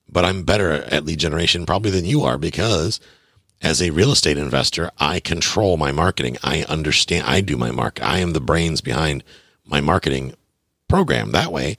but 0.09 0.25
I'm 0.25 0.45
better 0.45 0.73
at 0.73 1.05
lead 1.05 1.19
generation 1.19 1.67
probably 1.67 1.91
than 1.91 2.05
you 2.05 2.23
are 2.23 2.39
because 2.39 3.01
as 3.65 3.81
a 3.81 3.91
real 3.91 4.13
estate 4.13 4.37
investor, 4.37 4.91
I 4.99 5.21
control 5.21 5.79
my 5.79 5.91
marketing. 5.91 6.37
I 6.45 6.65
understand, 6.65 7.27
I 7.27 7.41
do 7.41 7.57
my 7.57 7.71
market. 7.71 8.05
I 8.05 8.19
am 8.19 8.35
the 8.35 8.41
brains 8.41 8.83
behind 8.83 9.25
my 9.65 9.81
marketing 9.81 10.35
program. 10.87 11.33
That 11.33 11.51
way, 11.51 11.79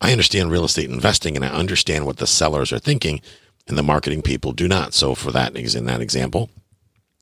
I 0.00 0.10
understand 0.10 0.50
real 0.50 0.64
estate 0.64 0.90
investing 0.90 1.36
and 1.36 1.44
I 1.44 1.48
understand 1.48 2.04
what 2.04 2.16
the 2.16 2.26
sellers 2.26 2.72
are 2.72 2.80
thinking 2.80 3.20
and 3.68 3.78
the 3.78 3.82
marketing 3.84 4.22
people 4.22 4.50
do 4.52 4.66
not. 4.66 4.92
So 4.92 5.14
for 5.14 5.30
that, 5.30 5.54
in 5.56 5.84
that 5.84 6.00
example, 6.00 6.50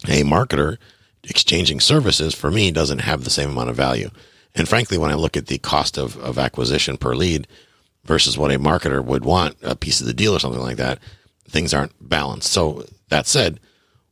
a 0.05 0.23
marketer 0.23 0.79
exchanging 1.25 1.81
services 1.81 2.35
for 2.35 2.51
me 2.51 2.71
doesn't 2.71 3.01
have 3.01 3.25
the 3.25 3.31
same 3.31 3.51
amount 3.51 3.69
of 3.69 3.77
value. 3.77 4.11
And 4.55 4.67
frankly, 4.67 4.97
when 4.97 5.11
I 5.11 5.15
look 5.15 5.37
at 5.37 5.49
the 5.49 5.59
cost 5.59 5.99
of, 5.99 6.17
of 6.19 6.39
acquisition 6.39 6.97
per 6.97 7.15
lead 7.15 7.47
versus 8.05 8.39
what 8.39 8.53
a 8.53 8.59
marketer 8.59 9.05
would 9.05 9.27
want, 9.27 9.57
a 9.61 9.77
piece 9.77 10.01
of 10.01 10.07
the 10.07 10.15
deal 10.15 10.35
or 10.35 10.39
something 10.39 10.63
like 10.63 10.79
that, 10.79 10.99
things 11.47 11.75
aren't 11.75 11.93
balanced. 12.01 12.51
So 12.51 12.87
that 13.11 13.27
said, 13.27 13.61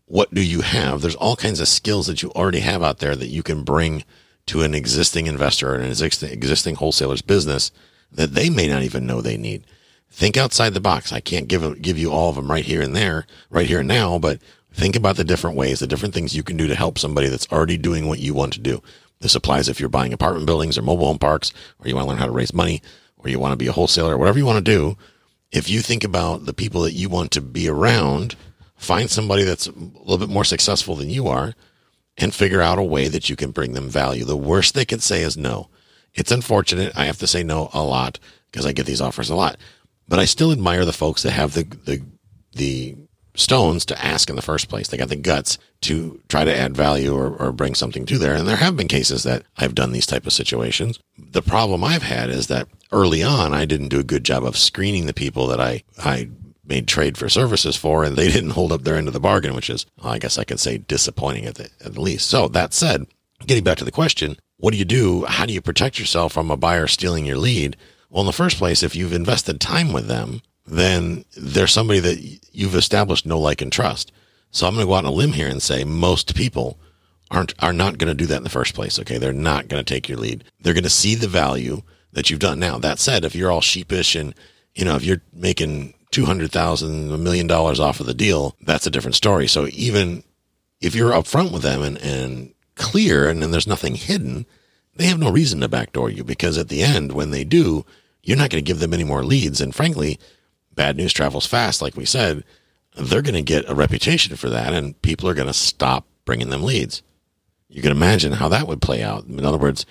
what 0.06 0.32
do 0.32 0.42
you 0.42 0.62
have? 0.62 1.00
There's 1.00 1.14
all 1.14 1.36
kinds 1.36 1.60
of 1.60 1.68
skills 1.68 2.06
that 2.06 2.22
you 2.22 2.30
already 2.30 2.60
have 2.60 2.82
out 2.82 2.98
there 2.98 3.16
that 3.16 3.28
you 3.28 3.42
can 3.42 3.62
bring 3.62 4.04
to 4.46 4.62
an 4.62 4.74
existing 4.74 5.26
investor 5.26 5.72
or 5.72 5.74
an 5.74 5.90
existing 5.90 6.76
wholesaler's 6.76 7.22
business 7.22 7.72
that 8.12 8.34
they 8.34 8.48
may 8.48 8.68
not 8.68 8.82
even 8.82 9.06
know 9.06 9.20
they 9.20 9.36
need. 9.36 9.66
Think 10.10 10.36
outside 10.36 10.74
the 10.74 10.80
box. 10.80 11.12
I 11.12 11.20
can't 11.20 11.48
give 11.48 11.82
give 11.82 11.98
you 11.98 12.12
all 12.12 12.30
of 12.30 12.36
them 12.36 12.50
right 12.50 12.64
here 12.64 12.80
and 12.80 12.94
there, 12.94 13.26
right 13.50 13.66
here 13.66 13.80
and 13.80 13.88
now, 13.88 14.18
but 14.18 14.40
Think 14.76 14.94
about 14.94 15.16
the 15.16 15.24
different 15.24 15.56
ways, 15.56 15.78
the 15.78 15.86
different 15.86 16.12
things 16.12 16.36
you 16.36 16.42
can 16.42 16.58
do 16.58 16.66
to 16.66 16.74
help 16.74 16.98
somebody 16.98 17.30
that's 17.30 17.50
already 17.50 17.78
doing 17.78 18.08
what 18.08 18.18
you 18.18 18.34
want 18.34 18.52
to 18.52 18.60
do. 18.60 18.82
This 19.20 19.34
applies 19.34 19.70
if 19.70 19.80
you're 19.80 19.88
buying 19.88 20.12
apartment 20.12 20.44
buildings 20.44 20.76
or 20.76 20.82
mobile 20.82 21.06
home 21.06 21.18
parks, 21.18 21.50
or 21.78 21.88
you 21.88 21.94
want 21.94 22.04
to 22.04 22.08
learn 22.10 22.18
how 22.18 22.26
to 22.26 22.30
raise 22.30 22.52
money, 22.52 22.82
or 23.16 23.30
you 23.30 23.38
want 23.38 23.52
to 23.52 23.56
be 23.56 23.68
a 23.68 23.72
wholesaler, 23.72 24.12
or 24.12 24.18
whatever 24.18 24.38
you 24.38 24.44
want 24.44 24.62
to 24.62 24.72
do. 24.72 24.98
If 25.50 25.70
you 25.70 25.80
think 25.80 26.04
about 26.04 26.44
the 26.44 26.52
people 26.52 26.82
that 26.82 26.92
you 26.92 27.08
want 27.08 27.30
to 27.30 27.40
be 27.40 27.70
around, 27.70 28.36
find 28.76 29.10
somebody 29.10 29.44
that's 29.44 29.66
a 29.66 29.72
little 29.72 30.18
bit 30.18 30.28
more 30.28 30.44
successful 30.44 30.94
than 30.94 31.10
you 31.10 31.28
are 31.28 31.54
and 32.18 32.34
figure 32.34 32.62
out 32.62 32.78
a 32.78 32.82
way 32.82 33.08
that 33.08 33.28
you 33.28 33.36
can 33.36 33.50
bring 33.50 33.72
them 33.72 33.88
value. 33.88 34.24
The 34.24 34.36
worst 34.36 34.74
they 34.74 34.84
can 34.84 35.00
say 35.00 35.22
is 35.22 35.36
no. 35.36 35.68
It's 36.14 36.32
unfortunate. 36.32 36.96
I 36.96 37.04
have 37.04 37.18
to 37.18 37.26
say 37.26 37.42
no 37.42 37.70
a 37.72 37.82
lot 37.82 38.18
because 38.50 38.64
I 38.64 38.72
get 38.72 38.86
these 38.86 39.00
offers 39.00 39.28
a 39.28 39.34
lot, 39.34 39.58
but 40.08 40.18
I 40.18 40.24
still 40.24 40.52
admire 40.52 40.84
the 40.84 40.92
folks 40.92 41.22
that 41.22 41.32
have 41.32 41.52
the, 41.52 41.64
the, 41.84 42.02
the 42.52 42.96
stones 43.34 43.84
to 43.86 44.04
ask 44.04 44.30
in 44.30 44.36
the 44.36 44.42
first 44.42 44.68
place. 44.68 44.88
They 44.88 44.96
got 44.96 45.10
the 45.10 45.16
guts 45.16 45.58
to 45.82 46.20
try 46.28 46.44
to 46.44 46.56
add 46.56 46.74
value 46.74 47.14
or, 47.14 47.36
or 47.36 47.52
bring 47.52 47.74
something 47.74 48.06
to 48.06 48.18
there. 48.18 48.34
And 48.34 48.48
there 48.48 48.56
have 48.56 48.76
been 48.76 48.88
cases 48.88 49.24
that 49.24 49.42
I've 49.58 49.74
done 49.74 49.92
these 49.92 50.06
type 50.06 50.26
of 50.26 50.32
situations. 50.32 50.98
The 51.18 51.42
problem 51.42 51.84
I've 51.84 52.02
had 52.02 52.30
is 52.30 52.46
that 52.46 52.68
early 52.92 53.22
on, 53.22 53.52
I 53.52 53.66
didn't 53.66 53.88
do 53.88 54.00
a 54.00 54.04
good 54.04 54.24
job 54.24 54.42
of 54.44 54.56
screening 54.56 55.06
the 55.06 55.12
people 55.12 55.46
that 55.48 55.60
I, 55.60 55.82
I 55.98 56.30
made 56.66 56.88
trade 56.88 57.16
for 57.16 57.28
services 57.28 57.76
for, 57.76 58.04
and 58.04 58.16
they 58.16 58.28
didn't 58.32 58.50
hold 58.50 58.72
up 58.72 58.82
their 58.82 58.96
end 58.96 59.08
of 59.08 59.14
the 59.14 59.20
bargain, 59.20 59.54
which 59.54 59.70
is, 59.70 59.86
I 60.02 60.18
guess 60.18 60.38
I 60.38 60.44
could 60.44 60.60
say 60.60 60.78
disappointing 60.78 61.46
at 61.46 61.56
the, 61.56 61.70
at 61.84 61.94
the 61.94 62.00
least. 62.00 62.28
So 62.28 62.48
that 62.48 62.74
said, 62.74 63.06
getting 63.46 63.64
back 63.64 63.78
to 63.78 63.84
the 63.84 63.92
question, 63.92 64.36
what 64.58 64.72
do 64.72 64.78
you 64.78 64.84
do? 64.84 65.24
How 65.24 65.46
do 65.46 65.52
you 65.52 65.60
protect 65.60 65.98
yourself 65.98 66.32
from 66.32 66.50
a 66.50 66.56
buyer 66.56 66.86
stealing 66.86 67.26
your 67.26 67.36
lead? 67.36 67.76
Well, 68.10 68.22
in 68.22 68.26
the 68.26 68.32
first 68.32 68.56
place, 68.56 68.82
if 68.82 68.96
you've 68.96 69.12
invested 69.12 69.60
time 69.60 69.92
with 69.92 70.06
them, 70.06 70.40
then 70.66 71.24
they're 71.36 71.66
somebody 71.66 72.00
that 72.00 72.40
you've 72.52 72.74
established 72.74 73.26
no 73.26 73.38
like 73.38 73.60
and 73.60 73.72
trust. 73.72 74.12
So 74.50 74.66
I'm 74.66 74.74
going 74.74 74.86
to 74.86 74.88
go 74.88 74.94
out 74.94 75.04
on 75.04 75.12
a 75.12 75.14
limb 75.14 75.32
here 75.32 75.48
and 75.48 75.62
say 75.62 75.84
most 75.84 76.34
people 76.34 76.78
aren't 77.30 77.54
are 77.58 77.72
not 77.72 77.98
going 77.98 78.08
to 78.08 78.14
do 78.14 78.26
that 78.26 78.38
in 78.38 78.44
the 78.44 78.48
first 78.48 78.74
place. 78.74 78.98
Okay, 78.98 79.18
they're 79.18 79.32
not 79.32 79.68
going 79.68 79.84
to 79.84 79.94
take 79.94 80.08
your 80.08 80.18
lead. 80.18 80.44
They're 80.60 80.74
going 80.74 80.84
to 80.84 80.90
see 80.90 81.14
the 81.14 81.28
value 81.28 81.82
that 82.12 82.30
you've 82.30 82.40
done. 82.40 82.58
Now 82.58 82.78
that 82.78 82.98
said, 82.98 83.24
if 83.24 83.34
you're 83.34 83.50
all 83.50 83.60
sheepish 83.60 84.14
and 84.14 84.34
you 84.74 84.84
know 84.84 84.96
if 84.96 85.04
you're 85.04 85.22
making 85.32 85.94
two 86.10 86.24
hundred 86.24 86.52
thousand, 86.52 87.12
a 87.12 87.18
million 87.18 87.46
dollars 87.46 87.80
off 87.80 88.00
of 88.00 88.06
the 88.06 88.14
deal, 88.14 88.56
that's 88.60 88.86
a 88.86 88.90
different 88.90 89.14
story. 89.14 89.46
So 89.46 89.68
even 89.72 90.22
if 90.80 90.94
you're 90.94 91.12
upfront 91.12 91.52
with 91.52 91.62
them 91.62 91.82
and 91.82 91.98
and 91.98 92.54
clear, 92.74 93.28
and 93.28 93.42
then 93.42 93.50
there's 93.50 93.66
nothing 93.66 93.94
hidden, 93.94 94.46
they 94.96 95.06
have 95.06 95.18
no 95.18 95.30
reason 95.30 95.60
to 95.60 95.68
backdoor 95.68 96.10
you 96.10 96.24
because 96.24 96.58
at 96.58 96.68
the 96.68 96.82
end, 96.82 97.12
when 97.12 97.30
they 97.30 97.44
do, 97.44 97.84
you're 98.22 98.36
not 98.36 98.50
going 98.50 98.62
to 98.62 98.68
give 98.68 98.80
them 98.80 98.94
any 98.94 99.04
more 99.04 99.24
leads. 99.24 99.60
And 99.60 99.74
frankly, 99.74 100.18
bad 100.74 100.96
news 100.96 101.12
travels 101.12 101.46
fast, 101.46 101.80
like 101.80 101.96
we 101.96 102.04
said, 102.04 102.44
they're 102.96 103.22
going 103.22 103.34
to 103.34 103.42
get 103.42 103.68
a 103.68 103.74
reputation 103.74 104.36
for 104.36 104.48
that 104.50 104.72
and 104.72 105.00
people 105.02 105.28
are 105.28 105.34
going 105.34 105.46
to 105.46 105.52
stop 105.52 106.06
bringing 106.24 106.50
them 106.50 106.62
leads. 106.62 107.02
You 107.68 107.82
can 107.82 107.92
imagine 107.92 108.32
how 108.32 108.48
that 108.48 108.66
would 108.66 108.80
play 108.80 109.02
out. 109.02 109.24
In 109.26 109.44
other 109.44 109.58
words, 109.58 109.86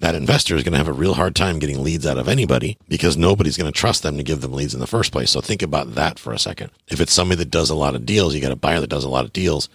that 0.00 0.14
investor 0.14 0.56
is 0.56 0.62
going 0.62 0.72
to 0.72 0.78
have 0.78 0.88
a 0.88 0.92
real 0.92 1.14
hard 1.14 1.36
time 1.36 1.58
getting 1.58 1.82
leads 1.82 2.06
out 2.06 2.18
of 2.18 2.28
anybody 2.28 2.78
because 2.88 3.16
nobody's 3.16 3.56
going 3.56 3.70
to 3.70 3.78
trust 3.78 4.02
them 4.02 4.16
to 4.16 4.22
give 4.22 4.40
them 4.40 4.52
leads 4.52 4.74
in 4.74 4.80
the 4.80 4.86
first 4.86 5.12
place. 5.12 5.30
So 5.30 5.40
think 5.40 5.62
about 5.62 5.94
that 5.94 6.18
for 6.18 6.32
a 6.32 6.38
second. 6.38 6.70
If 6.88 7.00
it's 7.00 7.12
somebody 7.12 7.38
that 7.38 7.50
does 7.50 7.70
a 7.70 7.74
lot 7.74 7.94
of 7.94 8.06
deals, 8.06 8.34
you 8.34 8.40
got 8.40 8.50
a 8.50 8.56
buyer 8.56 8.80
that 8.80 8.90
does 8.90 9.04
a 9.04 9.10
lot 9.10 9.24
of 9.24 9.32
deals, 9.32 9.68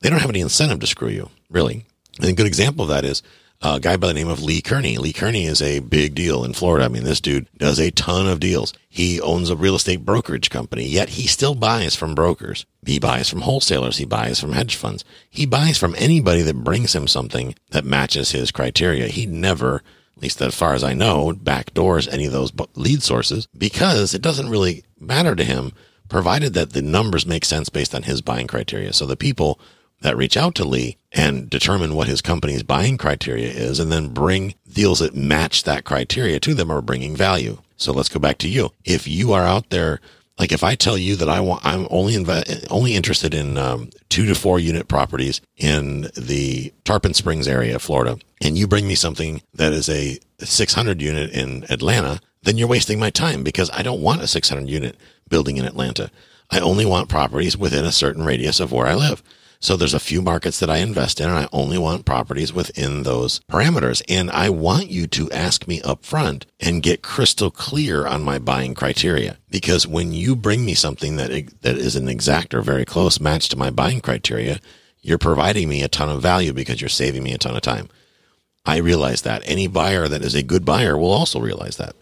they 0.00 0.10
don't 0.10 0.20
have 0.20 0.30
any 0.30 0.40
incentive 0.40 0.80
to 0.80 0.86
screw 0.86 1.08
you, 1.08 1.30
really. 1.50 1.86
And 2.18 2.28
a 2.28 2.32
good 2.32 2.46
example 2.46 2.84
of 2.84 2.90
that 2.90 3.04
is 3.04 3.22
a 3.62 3.78
guy 3.78 3.96
by 3.96 4.08
the 4.08 4.14
name 4.14 4.28
of 4.28 4.42
Lee 4.42 4.62
Kearney. 4.62 4.96
Lee 4.96 5.12
Kearney 5.12 5.44
is 5.44 5.60
a 5.60 5.80
big 5.80 6.14
deal 6.14 6.44
in 6.44 6.54
Florida. 6.54 6.86
I 6.86 6.88
mean, 6.88 7.04
this 7.04 7.20
dude 7.20 7.46
does 7.58 7.78
a 7.78 7.90
ton 7.90 8.26
of 8.26 8.40
deals. 8.40 8.72
He 8.88 9.20
owns 9.20 9.50
a 9.50 9.56
real 9.56 9.74
estate 9.74 10.04
brokerage 10.04 10.50
company, 10.50 10.86
yet 10.86 11.10
he 11.10 11.26
still 11.26 11.54
buys 11.54 11.94
from 11.94 12.14
brokers. 12.14 12.64
He 12.86 12.98
buys 12.98 13.28
from 13.28 13.42
wholesalers. 13.42 13.98
He 13.98 14.06
buys 14.06 14.40
from 14.40 14.52
hedge 14.52 14.76
funds. 14.76 15.04
He 15.28 15.44
buys 15.44 15.76
from 15.76 15.94
anybody 15.98 16.42
that 16.42 16.64
brings 16.64 16.94
him 16.94 17.06
something 17.06 17.54
that 17.70 17.84
matches 17.84 18.30
his 18.30 18.50
criteria. 18.50 19.08
He 19.08 19.26
never, 19.26 19.82
at 20.16 20.22
least 20.22 20.40
as 20.40 20.54
far 20.54 20.72
as 20.72 20.82
I 20.82 20.94
know, 20.94 21.32
backdoors 21.32 22.08
any 22.10 22.24
of 22.24 22.32
those 22.32 22.52
lead 22.74 23.02
sources 23.02 23.46
because 23.56 24.14
it 24.14 24.22
doesn't 24.22 24.48
really 24.48 24.84
matter 24.98 25.34
to 25.34 25.44
him 25.44 25.72
provided 26.08 26.54
that 26.54 26.72
the 26.72 26.82
numbers 26.82 27.26
make 27.26 27.44
sense 27.44 27.68
based 27.68 27.94
on 27.94 28.02
his 28.02 28.20
buying 28.20 28.46
criteria. 28.46 28.92
So 28.92 29.06
the 29.06 29.16
people 29.16 29.60
that 30.00 30.16
reach 30.16 30.36
out 30.36 30.54
to 30.56 30.64
Lee 30.64 30.96
and 31.12 31.50
determine 31.50 31.94
what 31.94 32.08
his 32.08 32.22
company's 32.22 32.62
buying 32.62 32.96
criteria 32.96 33.48
is 33.48 33.78
and 33.78 33.90
then 33.90 34.08
bring 34.08 34.54
deals 34.72 35.00
that 35.00 35.14
match 35.14 35.64
that 35.64 35.84
criteria 35.84 36.40
to 36.40 36.54
them 36.54 36.70
are 36.70 36.80
bringing 36.80 37.16
value. 37.16 37.58
So 37.76 37.92
let's 37.92 38.08
go 38.08 38.20
back 38.20 38.38
to 38.38 38.48
you. 38.48 38.70
If 38.84 39.06
you 39.08 39.32
are 39.32 39.44
out 39.44 39.70
there, 39.70 40.00
like 40.38 40.52
if 40.52 40.64
I 40.64 40.74
tell 40.74 40.96
you 40.96 41.16
that 41.16 41.28
I 41.28 41.40
want, 41.40 41.64
I'm 41.64 41.86
only 41.90 42.14
inv- 42.14 42.66
only 42.70 42.94
interested 42.94 43.34
in 43.34 43.58
um, 43.58 43.90
two 44.08 44.26
to 44.26 44.34
four 44.34 44.58
unit 44.58 44.88
properties 44.88 45.40
in 45.56 46.08
the 46.16 46.72
Tarpon 46.84 47.14
Springs 47.14 47.46
area 47.46 47.78
Florida, 47.78 48.18
and 48.42 48.56
you 48.56 48.66
bring 48.66 48.86
me 48.86 48.94
something 48.94 49.42
that 49.54 49.72
is 49.72 49.88
a 49.88 50.18
600 50.38 51.02
unit 51.02 51.30
in 51.32 51.64
Atlanta, 51.68 52.20
then 52.42 52.56
you're 52.56 52.68
wasting 52.68 52.98
my 52.98 53.10
time 53.10 53.42
because 53.42 53.70
I 53.70 53.82
don't 53.82 54.00
want 54.00 54.22
a 54.22 54.26
600 54.26 54.68
unit 54.68 54.96
building 55.28 55.58
in 55.58 55.66
Atlanta. 55.66 56.10
I 56.50 56.60
only 56.60 56.86
want 56.86 57.08
properties 57.10 57.56
within 57.56 57.84
a 57.84 57.92
certain 57.92 58.24
radius 58.24 58.60
of 58.60 58.72
where 58.72 58.86
I 58.86 58.94
live. 58.94 59.22
So 59.62 59.76
there's 59.76 59.94
a 59.94 60.00
few 60.00 60.22
markets 60.22 60.58
that 60.60 60.70
I 60.70 60.78
invest 60.78 61.20
in 61.20 61.28
and 61.28 61.38
I 61.38 61.48
only 61.52 61.76
want 61.76 62.06
properties 62.06 62.50
within 62.50 63.02
those 63.02 63.40
parameters. 63.40 64.02
And 64.08 64.30
I 64.30 64.48
want 64.48 64.88
you 64.88 65.06
to 65.08 65.30
ask 65.30 65.68
me 65.68 65.82
up 65.82 66.02
front 66.02 66.46
and 66.58 66.82
get 66.82 67.02
crystal 67.02 67.50
clear 67.50 68.06
on 68.06 68.22
my 68.22 68.38
buying 68.38 68.72
criteria. 68.72 69.36
Because 69.50 69.86
when 69.86 70.12
you 70.12 70.34
bring 70.34 70.64
me 70.64 70.72
something 70.72 71.16
that, 71.16 71.30
that 71.60 71.76
is 71.76 71.94
an 71.94 72.08
exact 72.08 72.54
or 72.54 72.62
very 72.62 72.86
close 72.86 73.20
match 73.20 73.50
to 73.50 73.58
my 73.58 73.70
buying 73.70 74.00
criteria, 74.00 74.60
you're 75.02 75.18
providing 75.18 75.68
me 75.68 75.82
a 75.82 75.88
ton 75.88 76.08
of 76.08 76.22
value 76.22 76.54
because 76.54 76.80
you're 76.80 76.88
saving 76.88 77.22
me 77.22 77.34
a 77.34 77.38
ton 77.38 77.54
of 77.54 77.62
time. 77.62 77.90
I 78.64 78.78
realize 78.78 79.22
that 79.22 79.42
any 79.44 79.66
buyer 79.66 80.08
that 80.08 80.22
is 80.22 80.34
a 80.34 80.42
good 80.42 80.64
buyer 80.64 80.96
will 80.96 81.12
also 81.12 81.38
realize 81.38 81.76
that. 81.76 81.94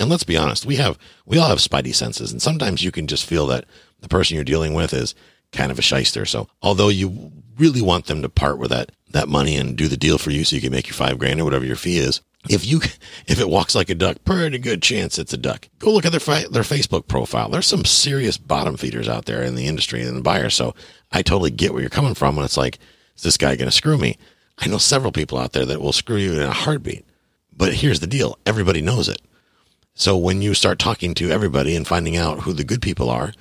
And 0.00 0.08
let's 0.08 0.24
be 0.24 0.36
honest, 0.36 0.64
we 0.64 0.76
have, 0.76 0.98
we 1.26 1.38
all 1.38 1.48
have 1.48 1.58
spidey 1.58 1.94
senses. 1.94 2.32
And 2.32 2.40
sometimes 2.40 2.82
you 2.82 2.90
can 2.90 3.06
just 3.06 3.26
feel 3.26 3.46
that 3.48 3.66
the 4.00 4.08
person 4.08 4.34
you're 4.34 4.44
dealing 4.44 4.74
with 4.74 4.92
is 4.92 5.14
kind 5.52 5.70
of 5.70 5.78
a 5.78 5.82
shyster. 5.82 6.24
So 6.24 6.48
although 6.62 6.88
you 6.88 7.32
really 7.58 7.82
want 7.82 8.06
them 8.06 8.22
to 8.22 8.28
part 8.28 8.58
with 8.58 8.70
that, 8.70 8.92
that 9.10 9.28
money 9.28 9.56
and 9.56 9.76
do 9.76 9.88
the 9.88 9.96
deal 9.96 10.18
for 10.18 10.30
you 10.30 10.44
so 10.44 10.56
you 10.56 10.62
can 10.62 10.72
make 10.72 10.88
your 10.88 10.94
five 10.94 11.18
grand 11.18 11.40
or 11.40 11.44
whatever 11.44 11.64
your 11.64 11.76
fee 11.76 11.98
is, 11.98 12.20
if 12.48 12.66
you, 12.66 12.80
if 13.26 13.40
it 13.40 13.48
walks 13.48 13.74
like 13.74 13.88
a 13.88 13.94
duck, 13.94 14.18
pretty 14.24 14.58
good 14.58 14.82
chance 14.82 15.18
it's 15.18 15.32
a 15.32 15.38
duck. 15.38 15.68
Go 15.78 15.92
look 15.92 16.04
at 16.04 16.10
their, 16.10 16.20
fi- 16.20 16.46
their 16.50 16.62
Facebook 16.62 17.06
profile. 17.08 17.48
There's 17.48 17.66
some 17.66 17.84
serious 17.84 18.36
bottom 18.36 18.76
feeders 18.76 19.08
out 19.08 19.26
there 19.26 19.42
in 19.42 19.54
the 19.54 19.66
industry 19.66 20.02
and 20.02 20.16
the 20.16 20.22
buyer. 20.22 20.50
So 20.50 20.74
I 21.12 21.22
totally 21.22 21.50
get 21.50 21.72
where 21.72 21.80
you're 21.80 21.90
coming 21.90 22.14
from 22.14 22.36
when 22.36 22.44
it's 22.44 22.56
like, 22.56 22.78
is 23.16 23.22
this 23.22 23.38
guy 23.38 23.56
going 23.56 23.70
to 23.70 23.76
screw 23.76 23.98
me? 23.98 24.18
I 24.58 24.68
know 24.68 24.78
several 24.78 25.12
people 25.12 25.38
out 25.38 25.52
there 25.52 25.64
that 25.64 25.80
will 25.80 25.92
screw 25.92 26.16
you 26.16 26.34
in 26.34 26.40
a 26.40 26.52
heartbeat. 26.52 27.04
But 27.56 27.74
here's 27.74 28.00
the 28.00 28.06
deal. 28.06 28.38
Everybody 28.46 28.82
knows 28.82 29.08
it. 29.08 29.20
So 29.94 30.16
when 30.16 30.42
you 30.42 30.54
start 30.54 30.78
talking 30.78 31.14
to 31.14 31.30
everybody 31.30 31.76
and 31.76 31.86
finding 31.86 32.16
out 32.16 32.40
who 32.40 32.52
the 32.52 32.64
good 32.64 32.82
people 32.82 33.08
are, 33.08 33.32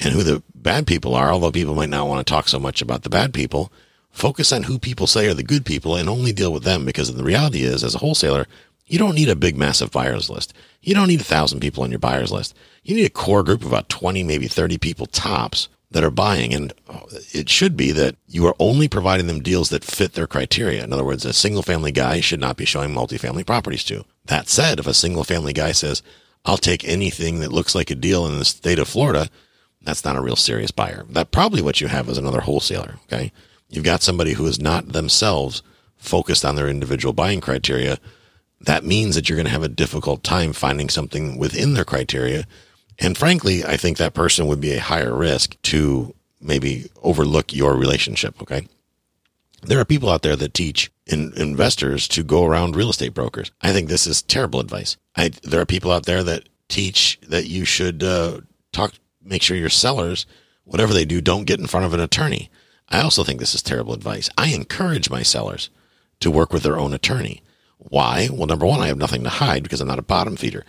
and 0.00 0.14
who 0.14 0.22
the 0.22 0.42
bad 0.54 0.86
people 0.86 1.14
are, 1.14 1.30
although 1.30 1.50
people 1.50 1.74
might 1.74 1.88
not 1.88 2.08
want 2.08 2.24
to 2.24 2.30
talk 2.30 2.48
so 2.48 2.58
much 2.58 2.80
about 2.82 3.02
the 3.02 3.10
bad 3.10 3.34
people, 3.34 3.72
focus 4.10 4.52
on 4.52 4.64
who 4.64 4.78
people 4.78 5.06
say 5.06 5.28
are 5.28 5.34
the 5.34 5.42
good 5.42 5.64
people 5.64 5.96
and 5.96 6.08
only 6.08 6.32
deal 6.32 6.52
with 6.52 6.64
them 6.64 6.84
because 6.84 7.12
the 7.12 7.24
reality 7.24 7.62
is, 7.62 7.82
as 7.82 7.94
a 7.94 7.98
wholesaler, 7.98 8.46
you 8.86 8.98
don't 8.98 9.14
need 9.14 9.28
a 9.28 9.36
big, 9.36 9.56
massive 9.56 9.90
buyers 9.90 10.30
list. 10.30 10.54
You 10.82 10.94
don't 10.94 11.08
need 11.08 11.20
a 11.20 11.24
thousand 11.24 11.60
people 11.60 11.82
on 11.82 11.90
your 11.90 11.98
buyers 11.98 12.32
list. 12.32 12.56
You 12.82 12.94
need 12.94 13.04
a 13.04 13.10
core 13.10 13.42
group 13.42 13.60
of 13.60 13.68
about 13.68 13.88
20, 13.88 14.22
maybe 14.22 14.48
30 14.48 14.78
people 14.78 15.06
tops 15.06 15.68
that 15.90 16.04
are 16.04 16.10
buying. 16.10 16.54
And 16.54 16.72
it 17.32 17.48
should 17.48 17.76
be 17.76 17.92
that 17.92 18.16
you 18.26 18.46
are 18.46 18.56
only 18.58 18.88
providing 18.88 19.26
them 19.26 19.42
deals 19.42 19.68
that 19.70 19.84
fit 19.84 20.14
their 20.14 20.26
criteria. 20.26 20.82
In 20.84 20.92
other 20.92 21.04
words, 21.04 21.24
a 21.24 21.32
single 21.32 21.62
family 21.62 21.92
guy 21.92 22.20
should 22.20 22.40
not 22.40 22.56
be 22.56 22.64
showing 22.64 22.90
multifamily 22.90 23.46
properties 23.46 23.84
to. 23.84 24.04
That 24.26 24.48
said, 24.48 24.78
if 24.78 24.86
a 24.86 24.94
single 24.94 25.24
family 25.24 25.52
guy 25.52 25.72
says, 25.72 26.02
I'll 26.44 26.56
take 26.56 26.86
anything 26.86 27.40
that 27.40 27.52
looks 27.52 27.74
like 27.74 27.90
a 27.90 27.94
deal 27.94 28.26
in 28.26 28.38
the 28.38 28.44
state 28.44 28.78
of 28.78 28.88
Florida, 28.88 29.28
that's 29.88 30.04
not 30.04 30.16
a 30.16 30.20
real 30.20 30.36
serious 30.36 30.70
buyer. 30.70 31.06
That 31.08 31.30
probably 31.30 31.62
what 31.62 31.80
you 31.80 31.86
have 31.88 32.10
is 32.10 32.18
another 32.18 32.42
wholesaler. 32.42 32.96
Okay. 33.04 33.32
You've 33.70 33.84
got 33.84 34.02
somebody 34.02 34.34
who 34.34 34.46
is 34.46 34.60
not 34.60 34.92
themselves 34.92 35.62
focused 35.96 36.44
on 36.44 36.56
their 36.56 36.68
individual 36.68 37.14
buying 37.14 37.40
criteria. 37.40 37.98
That 38.60 38.84
means 38.84 39.14
that 39.14 39.28
you're 39.28 39.36
going 39.36 39.46
to 39.46 39.52
have 39.52 39.62
a 39.62 39.68
difficult 39.68 40.22
time 40.22 40.52
finding 40.52 40.90
something 40.90 41.38
within 41.38 41.72
their 41.72 41.86
criteria. 41.86 42.44
And 42.98 43.16
frankly, 43.16 43.64
I 43.64 43.78
think 43.78 43.96
that 43.96 44.12
person 44.12 44.46
would 44.46 44.60
be 44.60 44.74
a 44.74 44.80
higher 44.80 45.14
risk 45.14 45.56
to 45.62 46.14
maybe 46.38 46.90
overlook 47.02 47.54
your 47.54 47.74
relationship. 47.74 48.42
Okay. 48.42 48.68
There 49.62 49.80
are 49.80 49.86
people 49.86 50.10
out 50.10 50.20
there 50.20 50.36
that 50.36 50.52
teach 50.52 50.90
in 51.06 51.32
investors 51.34 52.06
to 52.08 52.22
go 52.22 52.44
around 52.44 52.76
real 52.76 52.90
estate 52.90 53.14
brokers. 53.14 53.50
I 53.62 53.72
think 53.72 53.88
this 53.88 54.06
is 54.06 54.20
terrible 54.20 54.60
advice. 54.60 54.98
I, 55.16 55.30
there 55.42 55.62
are 55.62 55.66
people 55.66 55.90
out 55.90 56.04
there 56.04 56.22
that 56.24 56.48
teach 56.68 57.18
that 57.26 57.46
you 57.46 57.64
should 57.64 58.02
uh, 58.02 58.42
talk 58.72 58.92
make 59.28 59.42
sure 59.42 59.56
your 59.56 59.68
sellers, 59.68 60.26
whatever 60.64 60.92
they 60.92 61.04
do, 61.04 61.20
don't 61.20 61.46
get 61.46 61.60
in 61.60 61.66
front 61.66 61.86
of 61.86 61.94
an 61.94 62.00
attorney. 62.00 62.50
I 62.88 63.00
also 63.02 63.22
think 63.22 63.38
this 63.38 63.54
is 63.54 63.62
terrible 63.62 63.92
advice. 63.92 64.30
I 64.38 64.48
encourage 64.48 65.10
my 65.10 65.22
sellers 65.22 65.70
to 66.20 66.30
work 66.30 66.52
with 66.52 66.62
their 66.62 66.78
own 66.78 66.94
attorney. 66.94 67.42
Why? 67.76 68.28
Well, 68.32 68.46
number 68.46 68.66
one, 68.66 68.80
I 68.80 68.88
have 68.88 68.98
nothing 68.98 69.22
to 69.24 69.28
hide 69.30 69.62
because 69.62 69.80
I'm 69.80 69.88
not 69.88 69.98
a 69.98 70.02
bottom 70.02 70.36
feeder. 70.36 70.64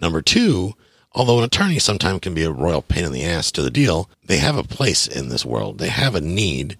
Number 0.00 0.20
two, 0.20 0.74
although 1.12 1.38
an 1.38 1.44
attorney 1.44 1.78
sometimes 1.78 2.20
can 2.20 2.34
be 2.34 2.44
a 2.44 2.50
royal 2.50 2.82
pain 2.82 3.04
in 3.04 3.12
the 3.12 3.24
ass 3.24 3.50
to 3.52 3.62
the 3.62 3.70
deal, 3.70 4.10
they 4.24 4.38
have 4.38 4.56
a 4.56 4.64
place 4.64 5.06
in 5.06 5.28
this 5.28 5.44
world. 5.44 5.78
They 5.78 5.88
have 5.88 6.14
a 6.14 6.20
need 6.20 6.76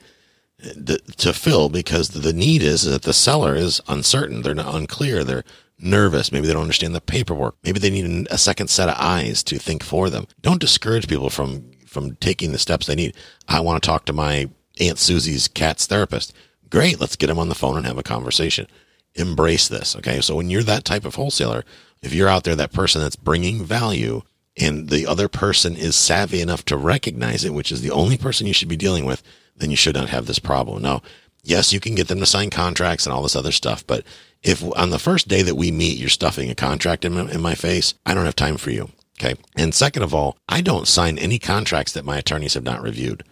to 1.17 1.33
fill 1.33 1.69
because 1.69 2.11
the 2.11 2.33
need 2.33 2.63
is 2.63 2.83
that 2.83 3.03
the 3.03 3.15
seller 3.15 3.55
is 3.55 3.81
uncertain. 3.89 4.43
They're 4.43 4.55
not 4.55 4.75
unclear. 4.75 5.25
They're 5.25 5.45
nervous. 5.83 6.33
Maybe 6.33 6.47
they 6.47 6.53
don't 6.53 6.63
understand 6.63 6.95
the 6.95 7.01
paperwork. 7.01 7.57
Maybe 7.63 7.79
they 7.79 7.91
need 7.91 8.29
a 8.31 8.39
second 8.39 8.69
set 8.69 8.89
of 8.89 8.97
eyes 8.99 9.43
to 9.45 9.59
think 9.59 9.83
for 9.83 10.11
them. 10.11 10.27
Don't 10.41 10.61
discourage 10.61 11.09
people 11.09 11.31
from, 11.31 11.71
from 11.87 12.17
taking 12.17 12.53
the 12.53 12.59
steps 12.59 12.87
they 12.87 12.95
need. 12.95 13.15
I 13.49 13.61
want 13.61 13.83
to 13.83 13.87
talk 13.87 14.05
to 14.07 14.13
my 14.13 14.51
Aunt 14.81 14.99
Susie's 14.99 15.49
cat's 15.49 15.87
therapist. 15.87 16.33
Great. 16.71 17.01
Let's 17.01 17.17
get 17.17 17.27
them 17.27 17.39
on 17.39 17.49
the 17.49 17.55
phone 17.55 17.77
and 17.77 17.87
have 17.87 17.99
a 17.99 18.03
conversation. 18.03 18.67
Embrace 19.15 19.69
this. 19.69 19.97
Okay. 19.97 20.21
So 20.21 20.37
when 20.37 20.51
you're 20.51 20.63
that 20.63 20.85
type 20.85 21.05
of 21.05 21.17
wholesaler, 21.17 21.65
if 22.03 22.15
you're 22.15 22.29
out 22.29 22.45
there, 22.45 22.57
that 22.57 22.73
person 22.73 23.03
that's 23.03 23.17
bringing 23.17 23.65
value 23.65 24.23
and 24.57 24.89
the 24.89 25.07
other 25.07 25.29
person 25.29 25.77
is 25.77 25.97
savvy 25.97 26.41
enough 26.41 26.65
to 26.67 26.77
recognize 26.77 27.45
it, 27.45 27.55
which 27.55 27.73
is 27.73 27.83
the 27.83 27.91
only 27.91 28.17
person 28.17 28.47
you 28.47 28.53
should 28.53 28.69
be 28.69 28.77
dealing 28.77 29.05
with, 29.05 29.23
then 29.57 29.71
you 29.71 29.77
should 29.77 29.95
not 29.95 30.09
have 30.11 30.27
this 30.27 30.39
problem. 30.39 30.83
Now, 30.83 31.03
yes, 31.43 31.73
you 31.73 31.81
can 31.81 31.95
get 31.95 32.09
them 32.09 32.21
to 32.21 32.27
sign 32.27 32.51
contracts 32.51 33.07
and 33.07 33.13
all 33.13 33.23
this 33.23 33.37
other 33.37 33.53
stuff, 33.53 33.87
but 33.87 34.05
if 34.43 34.63
on 34.77 34.91
the 34.91 34.99
first 34.99 35.29
day 35.29 35.43
that 35.43 35.55
we 35.55 35.71
meet, 35.71 35.99
you're 35.99 36.09
stuffing 36.09 36.51
a 36.51 36.55
contract 36.55 37.05
in 37.05 37.13
my, 37.13 37.31
in 37.31 37.41
my 37.41 37.55
face, 37.55 37.95
I 38.07 38.15
don't 38.15 38.25
have 38.25 38.37
time 38.37 38.57
for 38.57 38.71
you. 38.71 38.91
Okay. 39.19 39.35
And 39.57 39.75
second 39.75 40.03
of 40.03 40.15
all, 40.15 40.39
I 40.49 40.63
don't 40.63 40.89
sign 40.89 41.19
any 41.19 41.39
contracts 41.39 41.93
that 41.93 42.07
my 42.07 42.17
attorneys 42.19 42.55
have 42.55 42.63
not 42.63 42.83
reviewed. 42.83 43.23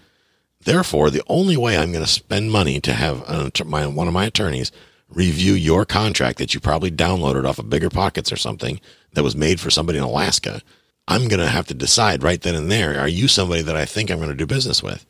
Therefore, 0.60 1.08
the 1.08 1.22
only 1.28 1.56
way 1.56 1.78
I'm 1.78 1.92
going 1.92 2.04
to 2.04 2.10
spend 2.10 2.52
money 2.52 2.78
to 2.80 2.92
have 2.92 3.26
an, 3.28 3.50
my, 3.64 3.86
one 3.86 4.06
of 4.06 4.12
my 4.12 4.26
attorneys 4.26 4.70
review 5.08 5.54
your 5.54 5.86
contract 5.86 6.38
that 6.38 6.52
you 6.52 6.60
probably 6.60 6.90
downloaded 6.90 7.48
off 7.48 7.58
of 7.58 7.70
Bigger 7.70 7.88
Pockets 7.88 8.30
or 8.30 8.36
something 8.36 8.78
that 9.14 9.24
was 9.24 9.34
made 9.34 9.60
for 9.60 9.70
somebody 9.70 9.96
in 9.96 10.04
Alaska, 10.04 10.60
I'm 11.06 11.28
going 11.28 11.40
to 11.40 11.48
have 11.48 11.66
to 11.68 11.74
decide 11.74 12.22
right 12.22 12.40
then 12.40 12.54
and 12.54 12.70
there, 12.70 13.00
are 13.00 13.08
you 13.08 13.28
somebody 13.28 13.62
that 13.62 13.76
I 13.76 13.86
think 13.86 14.10
I'm 14.10 14.18
going 14.18 14.28
to 14.28 14.36
do 14.36 14.46
business 14.46 14.82
with? 14.82 15.06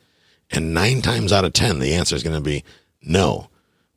And 0.51 0.73
nine 0.73 1.03
times 1.03 1.33
out 1.33 1.45
of 1.45 1.53
10, 1.55 1.81
the 1.81 1.95
answer 1.95 2.15
is 2.15 2.23
going 2.23 2.37
to 2.37 2.41
be 2.41 2.63
no 3.03 3.49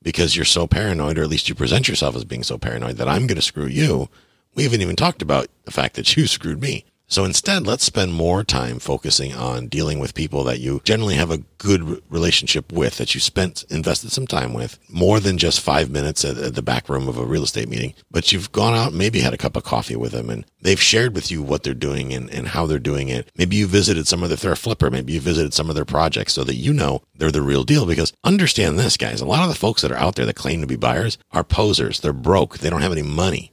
because 0.01 0.35
you're 0.35 0.45
so 0.45 0.67
paranoid, 0.67 1.17
or 1.17 1.23
at 1.23 1.29
least 1.29 1.49
you 1.49 1.55
present 1.55 1.87
yourself 1.87 2.15
as 2.15 2.25
being 2.25 2.43
so 2.43 2.57
paranoid 2.57 2.97
that 2.97 3.07
I'm 3.07 3.27
going 3.27 3.35
to 3.35 3.41
screw 3.41 3.67
you. 3.67 4.09
We 4.55 4.63
haven't 4.63 4.81
even 4.81 4.95
talked 4.95 5.21
about 5.21 5.47
the 5.65 5.71
fact 5.71 5.95
that 5.95 6.15
you 6.15 6.27
screwed 6.27 6.61
me. 6.61 6.85
So 7.11 7.25
instead, 7.25 7.67
let's 7.67 7.83
spend 7.83 8.13
more 8.13 8.41
time 8.41 8.79
focusing 8.79 9.33
on 9.33 9.67
dealing 9.67 9.99
with 9.99 10.13
people 10.13 10.45
that 10.45 10.61
you 10.61 10.79
generally 10.85 11.15
have 11.15 11.29
a 11.29 11.39
good 11.57 12.01
relationship 12.09 12.71
with, 12.71 12.99
that 12.99 13.13
you 13.13 13.19
spent, 13.19 13.65
invested 13.69 14.13
some 14.13 14.25
time 14.25 14.53
with, 14.53 14.79
more 14.89 15.19
than 15.19 15.37
just 15.37 15.59
five 15.59 15.89
minutes 15.89 16.23
at, 16.23 16.55
the 16.55 16.61
back 16.61 16.87
room 16.87 17.09
of 17.09 17.17
a 17.17 17.25
real 17.25 17.43
estate 17.43 17.67
meeting. 17.67 17.95
But 18.09 18.31
you've 18.31 18.53
gone 18.53 18.73
out, 18.73 18.93
maybe 18.93 19.19
had 19.19 19.33
a 19.33 19.37
cup 19.37 19.57
of 19.57 19.65
coffee 19.65 19.97
with 19.97 20.13
them 20.13 20.29
and 20.29 20.45
they've 20.61 20.81
shared 20.81 21.13
with 21.13 21.29
you 21.29 21.41
what 21.41 21.63
they're 21.63 21.73
doing 21.73 22.13
and, 22.13 22.29
and 22.29 22.47
how 22.47 22.65
they're 22.65 22.79
doing 22.79 23.09
it. 23.09 23.29
Maybe 23.35 23.57
you 23.57 23.67
visited 23.67 24.07
some 24.07 24.23
of 24.23 24.29
their, 24.29 24.37
they're 24.37 24.55
flipper. 24.55 24.89
Maybe 24.89 25.11
you 25.11 25.19
visited 25.19 25.53
some 25.53 25.67
of 25.67 25.75
their 25.75 25.83
projects 25.83 26.31
so 26.31 26.45
that 26.45 26.55
you 26.55 26.71
know 26.71 27.01
they're 27.13 27.29
the 27.29 27.41
real 27.41 27.65
deal. 27.65 27.85
Because 27.85 28.13
understand 28.23 28.79
this, 28.79 28.95
guys, 28.95 29.19
a 29.19 29.25
lot 29.25 29.43
of 29.43 29.49
the 29.49 29.55
folks 29.55 29.81
that 29.81 29.91
are 29.91 29.97
out 29.97 30.15
there 30.15 30.25
that 30.25 30.37
claim 30.37 30.61
to 30.61 30.67
be 30.67 30.77
buyers 30.77 31.17
are 31.31 31.43
posers. 31.43 31.99
They're 31.99 32.13
broke. 32.13 32.59
They 32.59 32.69
don't 32.69 32.81
have 32.81 32.93
any 32.93 33.03
money. 33.03 33.51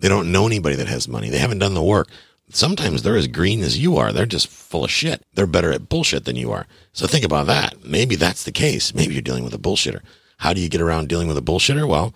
They 0.00 0.08
don't 0.08 0.30
know 0.30 0.46
anybody 0.46 0.76
that 0.76 0.88
has 0.88 1.08
money. 1.08 1.30
They 1.30 1.38
haven't 1.38 1.58
done 1.58 1.72
the 1.72 1.82
work 1.82 2.08
sometimes 2.50 3.02
they're 3.02 3.16
as 3.16 3.28
green 3.28 3.62
as 3.62 3.78
you 3.78 3.96
are. 3.96 4.12
They're 4.12 4.26
just 4.26 4.48
full 4.48 4.84
of 4.84 4.90
shit. 4.90 5.22
They're 5.34 5.46
better 5.46 5.72
at 5.72 5.88
bullshit 5.88 6.24
than 6.24 6.36
you 6.36 6.52
are. 6.52 6.66
So 6.92 7.06
think 7.06 7.24
about 7.24 7.46
that. 7.46 7.84
Maybe 7.84 8.16
that's 8.16 8.44
the 8.44 8.52
case. 8.52 8.94
Maybe 8.94 9.14
you're 9.14 9.22
dealing 9.22 9.44
with 9.44 9.54
a 9.54 9.58
bullshitter. 9.58 10.00
How 10.38 10.52
do 10.52 10.60
you 10.60 10.68
get 10.68 10.80
around 10.80 11.08
dealing 11.08 11.28
with 11.28 11.38
a 11.38 11.42
bullshitter? 11.42 11.86
Well, 11.86 12.14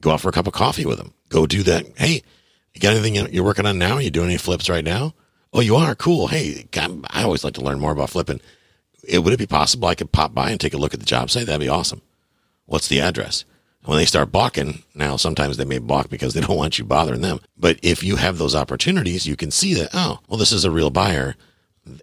go 0.00 0.10
out 0.10 0.20
for 0.20 0.28
a 0.28 0.32
cup 0.32 0.46
of 0.46 0.52
coffee 0.52 0.86
with 0.86 0.98
them. 0.98 1.14
Go 1.28 1.46
do 1.46 1.62
that. 1.64 1.86
Hey, 1.96 2.22
you 2.74 2.80
got 2.80 2.94
anything 2.94 3.32
you're 3.32 3.44
working 3.44 3.66
on 3.66 3.78
now? 3.78 3.98
You 3.98 4.10
doing 4.10 4.28
any 4.28 4.38
flips 4.38 4.68
right 4.68 4.84
now? 4.84 5.14
Oh, 5.52 5.60
you 5.60 5.76
are? 5.76 5.94
Cool. 5.94 6.28
Hey, 6.28 6.66
I 6.74 7.22
always 7.22 7.44
like 7.44 7.54
to 7.54 7.60
learn 7.62 7.78
more 7.78 7.92
about 7.92 8.10
flipping. 8.10 8.40
It, 9.06 9.20
would 9.20 9.32
it 9.32 9.38
be 9.38 9.46
possible 9.46 9.88
I 9.88 9.94
could 9.94 10.12
pop 10.12 10.34
by 10.34 10.50
and 10.50 10.60
take 10.60 10.74
a 10.74 10.78
look 10.78 10.94
at 10.94 11.00
the 11.00 11.06
job 11.06 11.30
site? 11.30 11.46
That'd 11.46 11.60
be 11.60 11.68
awesome. 11.68 12.02
What's 12.66 12.88
the 12.88 13.00
address? 13.00 13.44
When 13.84 13.98
they 13.98 14.06
start 14.06 14.32
balking, 14.32 14.82
now 14.94 15.16
sometimes 15.16 15.56
they 15.56 15.64
may 15.64 15.78
balk 15.78 16.08
because 16.08 16.34
they 16.34 16.40
don't 16.40 16.56
want 16.62 16.78
you 16.78 16.84
bothering 16.84 17.20
them. 17.20 17.40
But 17.56 17.78
if 17.82 18.02
you 18.02 18.16
have 18.16 18.38
those 18.38 18.54
opportunities, 18.54 19.26
you 19.26 19.36
can 19.36 19.50
see 19.50 19.74
that, 19.74 19.90
oh, 19.92 20.20
well, 20.28 20.38
this 20.38 20.52
is 20.52 20.64
a 20.64 20.70
real 20.70 20.90
buyer 20.90 21.36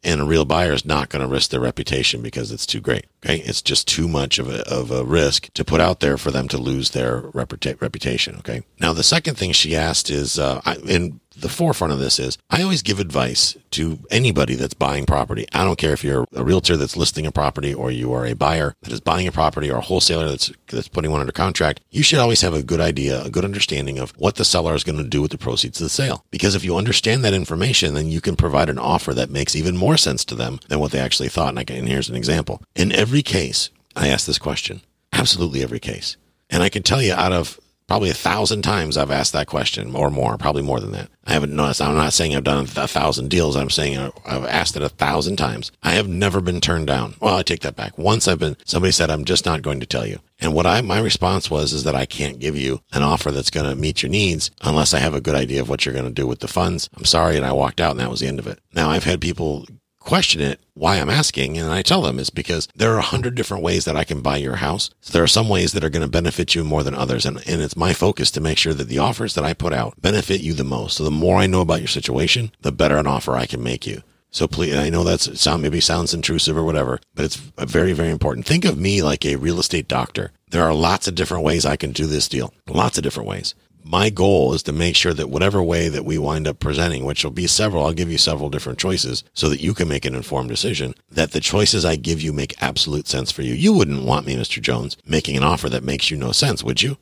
and 0.03 0.21
a 0.21 0.25
real 0.25 0.45
buyer 0.45 0.73
is 0.73 0.85
not 0.85 1.09
going 1.09 1.21
to 1.21 1.27
risk 1.27 1.49
their 1.49 1.59
reputation 1.59 2.21
because 2.21 2.51
it's 2.51 2.65
too 2.65 2.79
great. 2.79 3.05
Okay. 3.25 3.37
It's 3.41 3.61
just 3.61 3.87
too 3.87 4.07
much 4.07 4.39
of 4.39 4.49
a, 4.49 4.67
of 4.69 4.91
a 4.91 5.03
risk 5.03 5.51
to 5.53 5.65
put 5.65 5.81
out 5.81 5.99
there 5.99 6.17
for 6.17 6.31
them 6.31 6.47
to 6.49 6.57
lose 6.57 6.91
their 6.91 7.21
reputa- 7.21 7.81
reputation. 7.81 8.35
Okay. 8.37 8.61
Now, 8.79 8.93
the 8.93 9.03
second 9.03 9.37
thing 9.37 9.51
she 9.51 9.75
asked 9.75 10.09
is, 10.09 10.37
uh, 10.37 10.61
I, 10.65 10.75
and 10.87 11.19
the 11.35 11.49
forefront 11.49 11.93
of 11.93 11.99
this 11.99 12.19
is 12.19 12.37
I 12.49 12.61
always 12.61 12.81
give 12.81 12.99
advice 12.99 13.55
to 13.71 13.99
anybody 14.09 14.55
that's 14.55 14.73
buying 14.73 15.05
property. 15.05 15.45
I 15.53 15.63
don't 15.63 15.77
care 15.77 15.93
if 15.93 16.03
you're 16.03 16.25
a 16.33 16.43
realtor 16.43 16.77
that's 16.77 16.97
listing 16.97 17.25
a 17.25 17.31
property 17.31 17.73
or 17.73 17.91
you 17.91 18.11
are 18.13 18.25
a 18.25 18.35
buyer 18.35 18.75
that 18.81 18.91
is 18.91 18.99
buying 18.99 19.27
a 19.27 19.31
property 19.31 19.71
or 19.71 19.77
a 19.77 19.81
wholesaler 19.81 20.29
that's, 20.29 20.51
that's 20.67 20.87
putting 20.87 21.11
one 21.11 21.21
under 21.21 21.31
contract. 21.31 21.81
You 21.89 22.03
should 22.03 22.19
always 22.19 22.41
have 22.41 22.53
a 22.53 22.63
good 22.63 22.81
idea, 22.81 23.23
a 23.23 23.29
good 23.29 23.45
understanding 23.45 23.97
of 23.97 24.11
what 24.17 24.35
the 24.35 24.45
seller 24.45 24.75
is 24.75 24.83
going 24.83 24.97
to 24.97 25.03
do 25.03 25.21
with 25.21 25.31
the 25.31 25.37
proceeds 25.37 25.79
of 25.79 25.85
the 25.85 25.89
sale. 25.89 26.25
Because 26.31 26.55
if 26.55 26.63
you 26.63 26.75
understand 26.75 27.23
that 27.23 27.33
information, 27.33 27.93
then 27.93 28.07
you 28.07 28.21
can 28.21 28.35
provide 28.35 28.69
an 28.69 28.79
offer 28.79 29.13
that 29.13 29.29
makes 29.29 29.55
even 29.55 29.77
more 29.77 29.97
sense 29.97 30.25
to 30.25 30.35
them 30.35 30.59
than 30.67 30.79
what 30.79 30.91
they 30.91 30.99
actually 30.99 31.29
thought. 31.29 31.49
And, 31.49 31.59
I 31.59 31.63
can, 31.63 31.77
and 31.77 31.87
here's 31.87 32.09
an 32.09 32.15
example. 32.15 32.61
In 32.75 32.91
every 32.91 33.21
case, 33.21 33.69
I 33.95 34.09
ask 34.09 34.25
this 34.25 34.39
question. 34.39 34.81
Absolutely 35.13 35.63
every 35.63 35.79
case. 35.79 36.17
And 36.49 36.61
I 36.63 36.69
can 36.69 36.83
tell 36.83 37.01
you 37.01 37.13
out 37.13 37.31
of 37.31 37.59
Probably 37.91 38.09
a 38.09 38.13
thousand 38.13 38.61
times 38.61 38.95
I've 38.95 39.11
asked 39.11 39.33
that 39.33 39.47
question 39.47 39.93
or 39.97 40.09
more, 40.09 40.37
probably 40.37 40.61
more 40.61 40.79
than 40.79 40.93
that. 40.93 41.09
I 41.25 41.33
haven't 41.33 41.53
noticed. 41.53 41.81
I'm 41.81 41.93
not 41.93 42.13
saying 42.13 42.33
I've 42.33 42.45
done 42.45 42.63
a 42.63 42.87
thousand 42.87 43.29
deals. 43.29 43.57
I'm 43.57 43.69
saying 43.69 44.13
I've 44.25 44.45
asked 44.45 44.77
it 44.77 44.81
a 44.81 44.87
thousand 44.87 45.35
times. 45.35 45.73
I 45.83 45.91
have 45.91 46.07
never 46.07 46.39
been 46.39 46.61
turned 46.61 46.87
down. 46.87 47.15
Well, 47.19 47.35
I 47.35 47.43
take 47.43 47.59
that 47.63 47.75
back. 47.75 47.97
Once 47.97 48.29
I've 48.29 48.39
been, 48.39 48.55
somebody 48.63 48.93
said, 48.93 49.09
I'm 49.09 49.25
just 49.25 49.45
not 49.45 49.61
going 49.61 49.81
to 49.81 49.85
tell 49.85 50.07
you. 50.07 50.19
And 50.39 50.53
what 50.53 50.65
I, 50.65 50.79
my 50.79 51.01
response 51.01 51.51
was, 51.51 51.73
is 51.73 51.83
that 51.83 51.93
I 51.93 52.05
can't 52.05 52.39
give 52.39 52.55
you 52.55 52.79
an 52.93 53.03
offer 53.03 53.29
that's 53.29 53.49
going 53.49 53.69
to 53.69 53.75
meet 53.75 54.01
your 54.01 54.09
needs 54.09 54.51
unless 54.61 54.93
I 54.93 54.99
have 54.99 55.13
a 55.13 55.19
good 55.19 55.35
idea 55.35 55.59
of 55.59 55.67
what 55.67 55.85
you're 55.85 55.93
going 55.93 56.05
to 56.05 56.11
do 56.11 56.25
with 56.25 56.39
the 56.39 56.47
funds. 56.47 56.89
I'm 56.95 57.03
sorry. 57.03 57.35
And 57.35 57.45
I 57.45 57.51
walked 57.51 57.81
out 57.81 57.91
and 57.91 57.99
that 57.99 58.09
was 58.09 58.21
the 58.21 58.27
end 58.27 58.39
of 58.39 58.47
it. 58.47 58.59
Now 58.73 58.89
I've 58.89 59.03
had 59.03 59.19
people 59.19 59.65
question 60.01 60.41
it, 60.41 60.59
why 60.73 60.97
I'm 60.97 61.09
asking, 61.09 61.57
and 61.57 61.71
I 61.71 61.81
tell 61.81 62.01
them 62.01 62.19
is 62.19 62.29
because 62.29 62.67
there 62.75 62.93
are 62.93 62.97
a 62.97 63.03
hundred 63.03 63.35
different 63.35 63.63
ways 63.63 63.85
that 63.85 63.95
I 63.95 64.03
can 64.03 64.21
buy 64.21 64.37
your 64.37 64.57
house. 64.57 64.89
So 64.99 65.13
there 65.13 65.23
are 65.23 65.27
some 65.27 65.47
ways 65.47 65.71
that 65.71 65.83
are 65.83 65.89
going 65.89 66.01
to 66.01 66.11
benefit 66.11 66.53
you 66.53 66.63
more 66.63 66.83
than 66.83 66.95
others. 66.95 67.25
And, 67.25 67.37
and 67.47 67.61
it's 67.61 67.77
my 67.77 67.93
focus 67.93 68.31
to 68.31 68.41
make 68.41 68.57
sure 68.57 68.73
that 68.73 68.89
the 68.89 68.99
offers 68.99 69.35
that 69.35 69.45
I 69.45 69.53
put 69.53 69.73
out 69.73 70.01
benefit 70.01 70.41
you 70.41 70.53
the 70.53 70.63
most. 70.63 70.97
So 70.97 71.03
the 71.03 71.11
more 71.11 71.37
I 71.37 71.47
know 71.47 71.61
about 71.61 71.79
your 71.79 71.87
situation, 71.87 72.51
the 72.61 72.71
better 72.71 72.97
an 72.97 73.07
offer 73.07 73.35
I 73.35 73.45
can 73.45 73.63
make 73.63 73.85
you. 73.87 74.01
So 74.33 74.47
please, 74.47 74.75
I 74.75 74.89
know 74.89 75.03
that's 75.03 75.39
sound 75.39 75.61
maybe 75.61 75.81
sounds 75.81 76.13
intrusive 76.13 76.57
or 76.57 76.63
whatever, 76.63 76.99
but 77.13 77.25
it's 77.25 77.35
very, 77.35 77.91
very 77.91 78.09
important. 78.09 78.45
Think 78.45 78.63
of 78.63 78.77
me 78.77 79.03
like 79.03 79.25
a 79.25 79.35
real 79.35 79.59
estate 79.59 79.89
doctor. 79.89 80.31
There 80.49 80.63
are 80.63 80.73
lots 80.73 81.07
of 81.07 81.15
different 81.15 81.43
ways 81.43 81.65
I 81.65 81.75
can 81.75 81.91
do 81.91 82.05
this 82.05 82.29
deal. 82.29 82.53
Lots 82.67 82.97
of 82.97 83.03
different 83.03 83.27
ways 83.27 83.55
my 83.83 84.09
goal 84.09 84.53
is 84.53 84.63
to 84.63 84.71
make 84.71 84.95
sure 84.95 85.13
that 85.13 85.29
whatever 85.29 85.61
way 85.61 85.89
that 85.89 86.05
we 86.05 86.17
wind 86.17 86.47
up 86.47 86.59
presenting, 86.59 87.05
which 87.05 87.23
will 87.23 87.31
be 87.31 87.47
several, 87.47 87.85
I'll 87.85 87.93
give 87.93 88.11
you 88.11 88.17
several 88.17 88.49
different 88.49 88.79
choices 88.79 89.23
so 89.33 89.49
that 89.49 89.61
you 89.61 89.73
can 89.73 89.87
make 89.87 90.05
an 90.05 90.15
informed 90.15 90.49
decision, 90.49 90.93
that 91.09 91.31
the 91.31 91.39
choices 91.39 91.85
I 91.85 91.95
give 91.95 92.21
you 92.21 92.33
make 92.33 92.61
absolute 92.61 93.07
sense 93.07 93.31
for 93.31 93.41
you. 93.41 93.53
You 93.53 93.73
wouldn't 93.73 94.05
want 94.05 94.25
me, 94.25 94.35
Mr. 94.35 94.61
Jones, 94.61 94.97
making 95.05 95.37
an 95.37 95.43
offer 95.43 95.69
that 95.69 95.83
makes 95.83 96.11
you 96.11 96.17
no 96.17 96.31
sense, 96.31 96.63
would 96.63 96.81
you? 96.81 96.97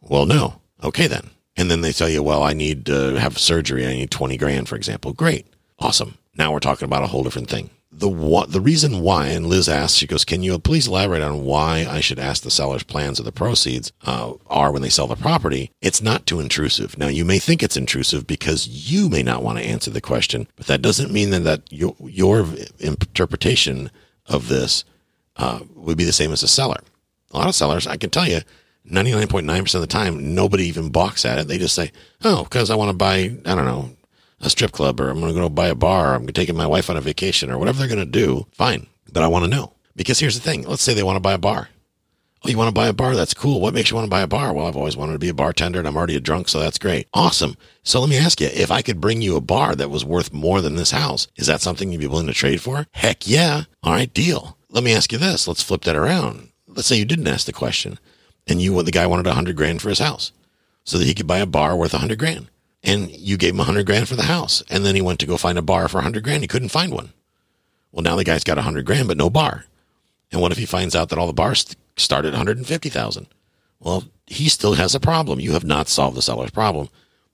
Well, 0.00 0.26
no. 0.26 0.60
Okay, 0.82 1.06
then. 1.06 1.30
And 1.56 1.70
then 1.70 1.80
they 1.80 1.92
tell 1.92 2.08
you, 2.08 2.22
well, 2.22 2.42
I 2.42 2.54
need 2.54 2.86
to 2.86 3.16
have 3.16 3.38
surgery. 3.38 3.86
I 3.86 3.94
need 3.94 4.10
20 4.10 4.36
grand, 4.36 4.68
for 4.68 4.76
example. 4.76 5.12
Great. 5.12 5.46
Awesome. 5.78 6.18
Now 6.36 6.52
we're 6.52 6.60
talking 6.60 6.86
about 6.86 7.02
a 7.02 7.08
whole 7.08 7.22
different 7.22 7.50
thing 7.50 7.70
the 7.92 8.46
the 8.48 8.60
reason 8.60 9.00
why, 9.00 9.28
and 9.28 9.46
Liz 9.46 9.68
asks, 9.68 9.98
she 9.98 10.06
goes, 10.06 10.24
"Can 10.24 10.42
you 10.42 10.58
please 10.58 10.88
elaborate 10.88 11.22
on 11.22 11.44
why 11.44 11.86
I 11.88 12.00
should 12.00 12.18
ask 12.18 12.42
the 12.42 12.50
seller's 12.50 12.82
plans 12.82 13.18
of 13.18 13.26
the 13.26 13.32
proceeds 13.32 13.92
uh, 14.06 14.32
are 14.46 14.72
when 14.72 14.82
they 14.82 14.88
sell 14.88 15.06
the 15.06 15.14
property?" 15.14 15.70
It's 15.82 16.00
not 16.00 16.26
too 16.26 16.40
intrusive. 16.40 16.96
Now, 16.96 17.08
you 17.08 17.24
may 17.24 17.38
think 17.38 17.62
it's 17.62 17.76
intrusive 17.76 18.26
because 18.26 18.66
you 18.66 19.10
may 19.10 19.22
not 19.22 19.42
want 19.42 19.58
to 19.58 19.64
answer 19.64 19.90
the 19.90 20.00
question, 20.00 20.48
but 20.56 20.66
that 20.66 20.82
doesn't 20.82 21.12
mean 21.12 21.30
that, 21.30 21.44
that 21.44 21.62
your 21.70 21.94
your 22.00 22.46
interpretation 22.80 23.90
of 24.26 24.48
this 24.48 24.84
uh, 25.36 25.60
would 25.74 25.98
be 25.98 26.04
the 26.04 26.12
same 26.12 26.32
as 26.32 26.40
the 26.40 26.48
seller. 26.48 26.80
A 27.32 27.36
lot 27.36 27.48
of 27.48 27.54
sellers, 27.54 27.86
I 27.86 27.96
can 27.96 28.10
tell 28.10 28.28
you, 28.28 28.40
99.9% 28.90 29.74
of 29.74 29.80
the 29.80 29.86
time, 29.86 30.34
nobody 30.34 30.64
even 30.64 30.90
balks 30.90 31.24
at 31.24 31.38
it. 31.38 31.46
They 31.46 31.58
just 31.58 31.74
say, 31.74 31.92
"Oh, 32.24 32.44
because 32.44 32.70
I 32.70 32.74
want 32.74 32.90
to 32.90 32.96
buy, 32.96 33.36
I 33.44 33.54
don't 33.54 33.66
know, 33.66 33.90
a 34.42 34.50
strip 34.50 34.72
club 34.72 35.00
or 35.00 35.08
I'm 35.08 35.20
going 35.20 35.32
to 35.32 35.40
go 35.40 35.48
buy 35.48 35.68
a 35.68 35.74
bar. 35.74 36.14
I'm 36.14 36.26
taking 36.28 36.56
my 36.56 36.66
wife 36.66 36.90
on 36.90 36.96
a 36.96 37.00
vacation 37.00 37.50
or 37.50 37.58
whatever 37.58 37.78
they're 37.78 37.88
going 37.88 37.98
to 37.98 38.04
do. 38.04 38.46
Fine. 38.52 38.86
But 39.12 39.22
I 39.22 39.28
want 39.28 39.44
to 39.44 39.50
know 39.50 39.72
because 39.96 40.18
here's 40.18 40.34
the 40.34 40.40
thing. 40.40 40.62
Let's 40.64 40.82
say 40.82 40.94
they 40.94 41.02
want 41.02 41.16
to 41.16 41.20
buy 41.20 41.32
a 41.32 41.38
bar. 41.38 41.68
Oh, 42.44 42.48
you 42.48 42.58
want 42.58 42.68
to 42.68 42.74
buy 42.74 42.88
a 42.88 42.92
bar? 42.92 43.14
That's 43.14 43.34
cool. 43.34 43.60
What 43.60 43.72
makes 43.72 43.90
you 43.90 43.94
want 43.96 44.06
to 44.06 44.10
buy 44.10 44.22
a 44.22 44.26
bar? 44.26 44.52
Well, 44.52 44.66
I've 44.66 44.76
always 44.76 44.96
wanted 44.96 45.12
to 45.12 45.20
be 45.20 45.28
a 45.28 45.34
bartender 45.34 45.78
and 45.78 45.86
I'm 45.86 45.96
already 45.96 46.16
a 46.16 46.20
drunk. 46.20 46.48
So 46.48 46.58
that's 46.58 46.78
great. 46.78 47.06
Awesome. 47.14 47.56
So 47.84 48.00
let 48.00 48.10
me 48.10 48.16
ask 48.16 48.40
you, 48.40 48.48
if 48.48 48.72
I 48.72 48.82
could 48.82 49.00
bring 49.00 49.22
you 49.22 49.36
a 49.36 49.40
bar 49.40 49.76
that 49.76 49.90
was 49.90 50.04
worth 50.04 50.32
more 50.32 50.60
than 50.60 50.74
this 50.74 50.90
house, 50.90 51.28
is 51.36 51.46
that 51.46 51.60
something 51.60 51.92
you'd 51.92 52.00
be 52.00 52.08
willing 52.08 52.26
to 52.26 52.32
trade 52.32 52.60
for? 52.60 52.86
Heck 52.92 53.28
yeah. 53.28 53.64
All 53.84 53.92
right. 53.92 54.12
Deal. 54.12 54.58
Let 54.70 54.82
me 54.82 54.92
ask 54.92 55.12
you 55.12 55.18
this. 55.18 55.46
Let's 55.46 55.62
flip 55.62 55.82
that 55.82 55.94
around. 55.94 56.48
Let's 56.66 56.88
say 56.88 56.96
you 56.96 57.04
didn't 57.04 57.28
ask 57.28 57.46
the 57.46 57.52
question 57.52 58.00
and 58.48 58.60
you, 58.60 58.82
the 58.82 58.90
guy 58.90 59.06
wanted 59.06 59.28
a 59.28 59.34
hundred 59.34 59.56
grand 59.56 59.80
for 59.80 59.90
his 59.90 60.00
house 60.00 60.32
so 60.82 60.98
that 60.98 61.06
he 61.06 61.14
could 61.14 61.28
buy 61.28 61.38
a 61.38 61.46
bar 61.46 61.76
worth 61.76 61.94
a 61.94 61.98
hundred 61.98 62.18
grand 62.18 62.48
and 62.82 63.10
you 63.10 63.36
gave 63.36 63.54
him 63.54 63.60
a 63.60 63.64
hundred 63.64 63.86
grand 63.86 64.08
for 64.08 64.16
the 64.16 64.24
house. 64.24 64.62
And 64.70 64.84
then 64.84 64.94
he 64.94 65.02
went 65.02 65.20
to 65.20 65.26
go 65.26 65.36
find 65.36 65.58
a 65.58 65.62
bar 65.62 65.88
for 65.88 65.98
a 65.98 66.02
hundred 66.02 66.24
grand. 66.24 66.42
He 66.42 66.48
couldn't 66.48 66.70
find 66.70 66.92
one. 66.92 67.12
Well, 67.90 68.02
now 68.02 68.16
the 68.16 68.24
guy's 68.24 68.44
got 68.44 68.58
a 68.58 68.62
hundred 68.62 68.86
grand, 68.86 69.08
but 69.08 69.16
no 69.16 69.30
bar. 69.30 69.66
And 70.30 70.40
what 70.40 70.52
if 70.52 70.58
he 70.58 70.66
finds 70.66 70.96
out 70.96 71.10
that 71.10 71.18
all 71.18 71.26
the 71.26 71.32
bars 71.32 71.76
start 71.96 72.24
at 72.24 72.32
150,000? 72.32 73.26
Well, 73.80 74.04
he 74.26 74.48
still 74.48 74.74
has 74.74 74.94
a 74.94 75.00
problem. 75.00 75.40
You 75.40 75.52
have 75.52 75.64
not 75.64 75.88
solved 75.88 76.16
the 76.16 76.22
seller's 76.22 76.50
problem 76.50 76.88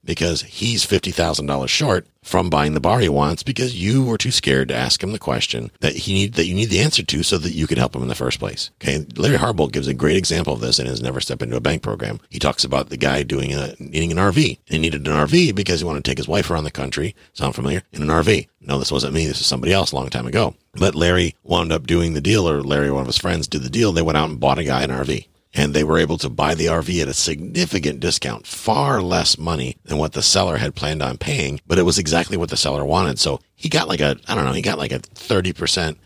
because 0.09 0.41
he's 0.41 0.87
$50,000 0.87 1.69
short 1.69 2.07
from 2.23 2.49
buying 2.49 2.73
the 2.73 2.81
bar 2.81 2.99
he 2.99 3.11
wants 3.11 3.43
because 3.43 3.79
you 3.81 4.03
were 4.03 4.17
too 4.17 4.31
scared 4.31 4.69
to 4.69 4.75
ask 4.75 5.03
him 5.03 5.13
the 5.13 5.19
question 5.19 5.71
that 5.81 5.95
he 5.95 6.15
need 6.15 6.33
that 6.35 6.47
you 6.47 6.55
need 6.55 6.71
the 6.71 6.81
answer 6.81 7.03
to 7.03 7.23
so 7.23 7.37
that 7.37 7.53
you 7.53 7.67
could 7.67 7.77
help 7.77 7.95
him 7.95 8.01
in 8.01 8.09
the 8.09 8.15
first 8.15 8.39
place. 8.39 8.71
Okay. 8.81 9.05
Larry 9.17 9.37
Harbolt 9.37 9.73
gives 9.73 9.87
a 9.87 9.93
great 9.93 10.17
example 10.17 10.55
of 10.55 10.61
this 10.61 10.79
in 10.79 10.87
his 10.87 11.03
Never 11.03 11.21
Step 11.21 11.43
Into 11.43 11.59
a 11.59 11.61
Bank 11.61 11.83
program. 11.83 12.21
He 12.31 12.39
talks 12.39 12.65
about 12.65 12.89
the 12.89 12.97
guy 12.97 13.23
doing 13.23 13.53
a, 13.53 13.75
needing 13.79 14.11
an 14.11 14.17
RV 14.17 14.59
he 14.65 14.79
needed 14.79 15.07
an 15.07 15.13
RV 15.13 15.55
because 15.55 15.81
he 15.81 15.87
wanted 15.87 16.05
to 16.05 16.11
take 16.11 16.19
his 16.19 16.29
wife 16.29 16.51
around 16.51 16.65
the 16.65 16.71
country. 16.71 17.15
Sound 17.35 17.55
familiar? 17.55 17.83
In 17.93 18.01
an 18.01 18.09
RV. 18.09 18.49
No, 18.63 18.79
this 18.79 18.91
wasn't 18.91 19.13
me. 19.13 19.27
This 19.27 19.43
is 19.43 19.47
somebody 19.47 19.75
else 19.75 19.93
a 19.93 19.97
long 19.97 20.09
time 20.09 20.27
ago. 20.27 20.55
But 20.73 20.95
Larry 20.95 21.35
wound 21.43 21.71
up 21.71 21.87
doing 21.87 22.15
the 22.15 22.23
deal 22.23 22.49
or 22.49 22.63
Larry, 22.63 22.91
one 22.91 23.03
of 23.03 23.07
his 23.09 23.19
friends 23.19 23.47
did 23.47 23.63
the 23.63 23.69
deal. 23.69 23.93
They 23.93 24.01
went 24.01 24.17
out 24.17 24.31
and 24.31 24.41
bought 24.41 24.59
a 24.59 24.65
guy 24.65 24.83
an 24.83 24.91
RV 24.91 25.27
and 25.55 25.75
they 25.75 25.85
were 25.85 25.99
able 25.99 26.19
to 26.19 26.29
buy 26.29 26.55
the 26.55 26.67
RV 26.67 27.01
at 27.03 27.09
a 27.09 27.15
significant 27.15 28.01
discount, 28.01 28.47
far 28.47 29.01
less 29.01 29.39
money 29.39 29.77
than 29.85 29.99
what 29.99 30.13
the 30.13 30.23
seller 30.23 30.59
had 30.59 30.75
planned 30.75 31.03
on 31.03 31.19
paying, 31.19 31.61
but 31.67 31.79
it 31.79 31.85
was 31.85 31.99
exactly 31.99 32.37
what 32.37 32.51
the 32.51 32.57
seller 32.57 32.85
wanted. 32.85 33.19
So 33.19 33.41
he 33.55 33.69
got 33.69 33.89
like 33.89 34.01
a, 34.01 34.17
I 34.29 34.35
don't 34.35 34.45
know, 34.45 34.53
he 34.53 34.63
got 34.63 34.79
like 34.79 34.93
a 34.93 35.01
30% 35.01 35.97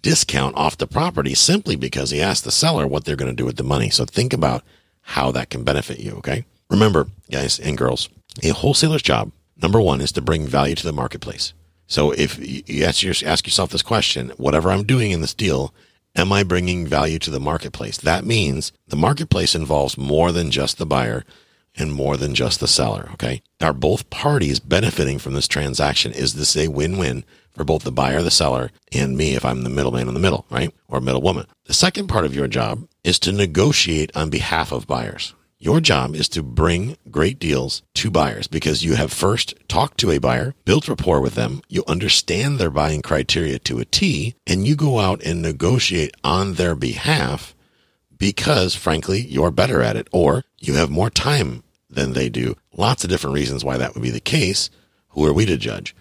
discount 0.00 0.56
off 0.56 0.78
the 0.78 0.86
property 0.86 1.34
simply 1.34 1.74
because 1.74 2.10
he 2.10 2.22
asked 2.22 2.44
the 2.44 2.52
seller 2.52 2.86
what 2.86 3.04
they're 3.04 3.16
going 3.16 3.30
to 3.30 3.36
do 3.36 3.44
with 3.44 3.56
the 3.56 3.64
money. 3.64 3.90
So 3.90 4.04
think 4.04 4.32
about 4.32 4.62
how 5.02 5.32
that 5.32 5.50
can 5.50 5.64
benefit 5.64 5.98
you. 5.98 6.12
Okay. 6.18 6.44
Remember, 6.70 7.08
guys 7.30 7.58
and 7.58 7.76
girls, 7.76 8.08
a 8.42 8.50
wholesaler's 8.50 9.02
job, 9.02 9.32
number 9.60 9.80
one, 9.80 10.00
is 10.00 10.12
to 10.12 10.20
bring 10.20 10.46
value 10.46 10.76
to 10.76 10.84
the 10.84 10.92
marketplace. 10.92 11.52
So 11.86 12.12
if 12.12 12.38
you 12.38 12.84
ask, 12.84 13.02
yourself 13.02 13.70
this 13.70 13.82
question, 13.82 14.30
whatever 14.36 14.70
I'm 14.70 14.84
doing 14.84 15.10
in 15.10 15.22
this 15.22 15.32
deal, 15.32 15.72
Am 16.18 16.32
I 16.32 16.42
bringing 16.42 16.84
value 16.84 17.20
to 17.20 17.30
the 17.30 17.38
marketplace? 17.38 17.96
That 17.96 18.24
means 18.24 18.72
the 18.88 18.96
marketplace 18.96 19.54
involves 19.54 19.96
more 19.96 20.32
than 20.32 20.50
just 20.50 20.76
the 20.76 20.84
buyer 20.84 21.24
and 21.76 21.92
more 21.92 22.16
than 22.16 22.34
just 22.34 22.58
the 22.58 22.66
seller. 22.66 23.08
Okay. 23.12 23.40
Are 23.60 23.72
both 23.72 24.10
parties 24.10 24.58
benefiting 24.58 25.20
from 25.20 25.34
this 25.34 25.46
transaction? 25.46 26.10
Is 26.10 26.34
this 26.34 26.56
a 26.56 26.66
win-win 26.66 27.24
for 27.52 27.62
both 27.62 27.84
the 27.84 27.92
buyer, 27.92 28.20
the 28.20 28.32
seller, 28.32 28.72
and 28.92 29.16
me 29.16 29.36
if 29.36 29.44
I'm 29.44 29.62
the 29.62 29.70
middleman 29.70 30.08
in 30.08 30.14
the 30.14 30.18
middle, 30.18 30.44
right? 30.50 30.74
Or 30.88 31.00
middle 31.00 31.22
woman. 31.22 31.46
The 31.66 31.72
second 31.72 32.08
part 32.08 32.24
of 32.24 32.34
your 32.34 32.48
job 32.48 32.88
is 33.04 33.20
to 33.20 33.30
negotiate 33.30 34.10
on 34.16 34.28
behalf 34.28 34.72
of 34.72 34.88
buyers. 34.88 35.34
Your 35.60 35.80
job 35.80 36.14
is 36.14 36.28
to 36.30 36.42
bring 36.44 36.96
great 37.10 37.40
deals 37.40 37.82
to 37.94 38.12
buyers 38.12 38.46
because 38.46 38.84
you 38.84 38.94
have 38.94 39.12
first 39.12 39.56
talked 39.66 39.98
to 39.98 40.12
a 40.12 40.18
buyer, 40.18 40.54
built 40.64 40.86
rapport 40.86 41.20
with 41.20 41.34
them, 41.34 41.62
you 41.68 41.82
understand 41.88 42.58
their 42.58 42.70
buying 42.70 43.02
criteria 43.02 43.58
to 43.60 43.80
a 43.80 43.84
T, 43.84 44.36
and 44.46 44.64
you 44.64 44.76
go 44.76 45.00
out 45.00 45.20
and 45.24 45.42
negotiate 45.42 46.14
on 46.22 46.54
their 46.54 46.76
behalf 46.76 47.56
because, 48.16 48.76
frankly, 48.76 49.20
you're 49.20 49.50
better 49.50 49.82
at 49.82 49.96
it 49.96 50.06
or 50.12 50.44
you 50.60 50.74
have 50.74 50.90
more 50.90 51.10
time 51.10 51.64
than 51.90 52.12
they 52.12 52.28
do. 52.28 52.54
Lots 52.76 53.02
of 53.02 53.10
different 53.10 53.34
reasons 53.34 53.64
why 53.64 53.78
that 53.78 53.94
would 53.94 54.02
be 54.02 54.10
the 54.10 54.20
case. 54.20 54.70
Who 55.08 55.26
are 55.26 55.32
we 55.32 55.44
to 55.46 55.56
judge? 55.56 55.92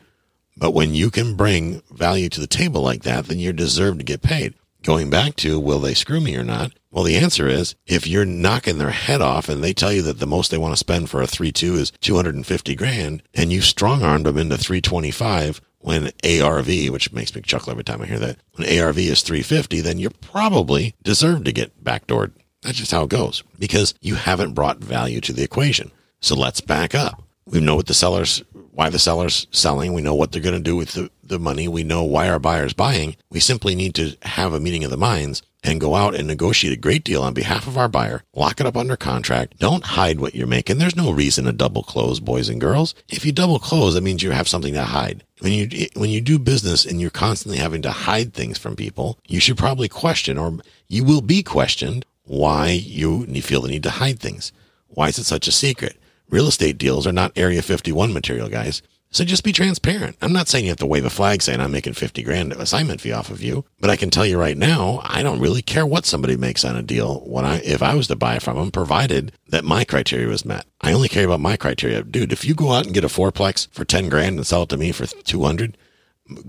But 0.56 0.76
when 0.76 0.94
you 0.94 1.10
can 1.10 1.36
bring 1.36 1.82
value 1.90 2.30
to 2.30 2.40
the 2.40 2.46
table 2.46 2.82
like 2.82 3.02
that, 3.04 3.26
then 3.26 3.40
you're 3.40 3.54
deserved 3.54 3.98
to 4.00 4.06
get 4.06 4.22
paid. 4.22 4.54
Going 4.88 5.10
back 5.10 5.36
to 5.38 5.60
will 5.60 5.80
they 5.80 5.94
screw 5.94 6.22
me 6.22 6.38
or 6.38 6.46
not? 6.46 6.72
Well, 6.92 7.04
the 7.04 7.18
answer 7.18 7.50
is 7.50 7.76
if 7.86 8.08
you're 8.08 8.24
knocking 8.24 8.78
their 8.78 8.92
head 8.92 9.22
off 9.22 9.50
and 9.50 9.62
they 9.62 9.74
tell 9.74 9.92
you 9.92 10.02
that 10.04 10.20
the 10.20 10.26
most 10.26 10.50
they 10.50 10.58
want 10.58 10.72
to 10.72 10.78
spend 10.78 11.10
for 11.10 11.22
a 11.22 11.28
3-2 11.28 11.74
is 11.74 11.92
250 12.00 12.74
grand 12.76 13.22
and 13.34 13.52
you 13.52 13.60
strong 13.60 14.02
armed 14.02 14.26
them 14.26 14.38
into 14.38 14.58
325 14.58 15.60
when 15.80 16.12
ARV, 16.24 16.68
which 16.88 17.12
makes 17.12 17.36
me 17.36 17.42
chuckle 17.42 17.72
every 17.72 17.84
time 17.84 18.02
I 18.02 18.06
hear 18.06 18.18
that, 18.20 18.40
when 18.54 18.80
ARV 18.80 18.98
is 19.00 19.24
350, 19.24 19.82
then 19.82 20.00
you 20.00 20.10
probably 20.10 20.96
deserve 21.04 21.44
to 21.44 21.52
get 21.52 21.84
backdoored. 21.84 22.32
That's 22.62 22.78
just 22.78 22.92
how 22.92 23.04
it 23.04 23.10
goes 23.10 23.44
because 23.60 23.94
you 24.00 24.16
haven't 24.16 24.54
brought 24.54 24.78
value 24.78 25.20
to 25.20 25.34
the 25.34 25.44
equation. 25.44 25.92
So 26.22 26.34
let's 26.34 26.62
back 26.62 26.96
up. 26.96 27.27
We 27.48 27.62
know 27.62 27.76
what 27.76 27.88
the 27.88 27.94
sellers, 27.94 28.44
why 28.72 28.90
the 28.90 29.00
seller's 29.00 29.48
selling. 29.52 29.94
We 29.94 30.02
know 30.02 30.14
what 30.14 30.32
they're 30.32 30.42
going 30.42 30.56
to 30.56 30.62
do 30.62 30.76
with 30.76 30.94
the, 30.94 31.10
the 31.24 31.40
money. 31.40 31.68
We 31.68 31.84
know 31.84 32.04
why 32.04 32.30
our 32.30 32.40
buyer's 32.40 32.74
buying. 32.74 33.16
We 33.30 33.40
simply 33.40 33.74
need 33.74 33.96
to 33.96 34.16
have 34.24 34.54
a 34.54 34.60
meeting 34.60 34.84
of 34.84 34.92
the 34.92 34.98
minds 34.98 35.42
and 35.64 35.82
go 35.82 35.96
out 35.96 36.16
and 36.16 36.28
negotiate 36.28 36.74
a 36.74 36.80
great 36.80 37.04
deal 37.04 37.24
on 37.24 37.34
behalf 37.34 37.68
of 37.68 37.78
our 37.78 37.90
buyer, 37.90 38.24
lock 38.34 38.60
it 38.60 38.66
up 38.66 38.78
under 38.78 38.96
contract. 38.96 39.58
Don't 39.60 39.84
hide 39.84 40.20
what 40.20 40.36
you're 40.36 40.48
making. 40.48 40.78
There's 40.78 40.96
no 40.96 41.12
reason 41.12 41.46
to 41.46 41.52
double 41.52 41.84
close, 41.84 42.20
boys 42.20 42.50
and 42.50 42.62
girls. 42.62 42.96
If 43.10 43.26
you 43.26 43.32
double 43.32 43.60
close, 43.60 43.94
that 43.94 44.04
means 44.04 44.24
you 44.24 44.32
have 44.32 44.48
something 44.48 44.74
to 44.74 44.84
hide. 44.84 45.24
When 45.40 45.54
you 45.54 45.88
when 45.96 46.10
you 46.10 46.22
do 46.22 46.40
business 46.40 46.86
and 46.86 47.02
you're 47.02 47.10
constantly 47.10 47.58
having 47.58 47.82
to 47.84 47.92
hide 47.92 48.34
things 48.34 48.58
from 48.58 48.76
people, 48.76 49.20
you 49.28 49.40
should 49.40 49.58
probably 49.58 49.88
question 49.88 50.38
or 50.38 50.60
you 50.88 51.04
will 51.04 51.22
be 51.22 51.44
questioned 51.44 52.06
why 52.24 52.70
you 52.70 53.26
feel 53.42 53.62
the 53.62 53.70
need 53.70 53.84
to 53.84 53.90
hide 53.90 54.20
things. 54.20 54.52
Why 54.88 55.10
is 55.10 55.18
it 55.18 55.26
such 55.26 55.48
a 55.48 55.52
secret? 55.52 55.98
Real 56.30 56.48
estate 56.48 56.78
deals 56.78 57.08
are 57.08 57.14
not 57.14 57.32
Area 57.36 57.62
51 57.62 58.14
material, 58.14 58.50
guys. 58.50 58.82
So 59.10 59.24
just 59.24 59.46
be 59.46 59.54
transparent. 59.54 60.18
I'm 60.22 60.34
not 60.34 60.50
saying 60.50 60.66
you 60.66 60.72
have 60.72 60.80
to 60.80 60.86
wave 60.86 61.06
a 61.06 61.10
flag 61.10 61.42
saying 61.42 61.62
I'm 61.62 61.72
making 61.72 61.94
50 61.94 62.22
grand 62.24 62.52
assignment 62.52 63.00
fee 63.00 63.14
off 63.14 63.30
of 63.30 63.42
you, 63.42 63.64
but 63.80 63.90
I 63.90 63.96
can 63.96 64.10
tell 64.10 64.26
you 64.26 64.38
right 64.38 64.58
now, 64.58 65.00
I 65.06 65.24
don't 65.24 65.40
really 65.40 65.62
care 65.62 65.86
what 65.86 66.06
somebody 66.06 66.36
makes 66.36 66.66
on 66.66 66.76
a 66.76 66.84
deal 66.84 67.22
when 67.22 67.46
I, 67.46 67.62
if 67.62 67.82
I 67.82 67.96
was 67.96 68.08
to 68.08 68.18
buy 68.18 68.40
from 68.40 68.58
them, 68.58 68.70
provided 68.70 69.32
that 69.48 69.64
my 69.64 69.86
criteria 69.86 70.28
was 70.28 70.44
met. 70.44 70.66
I 70.82 70.92
only 70.92 71.08
care 71.08 71.26
about 71.26 71.40
my 71.40 71.56
criteria. 71.56 72.04
Dude, 72.04 72.34
if 72.34 72.44
you 72.44 72.54
go 72.54 72.74
out 72.74 72.86
and 72.86 72.94
get 72.94 73.06
a 73.06 73.08
fourplex 73.08 73.70
for 73.72 73.86
10 73.86 74.10
grand 74.10 74.36
and 74.36 74.46
sell 74.46 74.64
it 74.64 74.70
to 74.70 74.78
me 74.78 74.92
for 74.92 75.06
200, 75.06 75.78